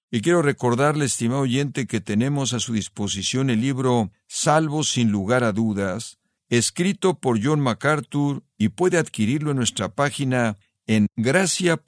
Y 0.10 0.22
quiero 0.22 0.42
recordarle, 0.42 1.06
estimado 1.06 1.42
oyente, 1.42 1.88
que 1.88 2.02
tenemos 2.02 2.54
a 2.54 2.60
su 2.60 2.74
disposición 2.74 3.50
el 3.50 3.62
libro 3.62 4.12
Salvo 4.28 4.84
sin 4.84 5.10
lugar 5.10 5.44
a 5.44 5.54
dudas, 5.54 6.20
escrito 6.50 7.20
por 7.20 7.42
John 7.42 7.62
MacArthur 7.62 8.44
y 8.58 8.70
puede 8.70 8.98
adquirirlo 8.98 9.52
en 9.52 9.58
nuestra 9.58 9.96
página 9.96 10.58
en 10.86 11.08
gracia.org 11.16 11.82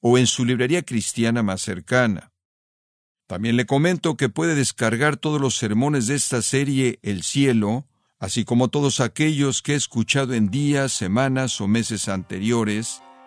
o 0.00 0.18
en 0.18 0.26
su 0.26 0.44
librería 0.44 0.82
cristiana 0.82 1.42
más 1.42 1.60
cercana. 1.60 2.32
También 3.26 3.56
le 3.56 3.66
comento 3.66 4.16
que 4.16 4.28
puede 4.28 4.54
descargar 4.54 5.16
todos 5.16 5.40
los 5.40 5.56
sermones 5.56 6.06
de 6.06 6.14
esta 6.14 6.40
serie 6.42 6.98
El 7.02 7.24
cielo, 7.24 7.86
así 8.18 8.44
como 8.44 8.68
todos 8.68 9.00
aquellos 9.00 9.62
que 9.62 9.72
he 9.72 9.76
escuchado 9.76 10.32
en 10.32 10.48
días, 10.48 10.92
semanas 10.92 11.60
o 11.60 11.68
meses 11.68 12.08
anteriores, 12.08 13.02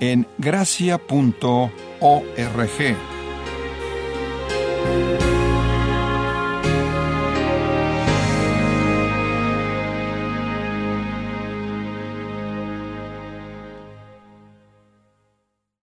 en 0.00 0.26
gracia.org. 0.38 1.70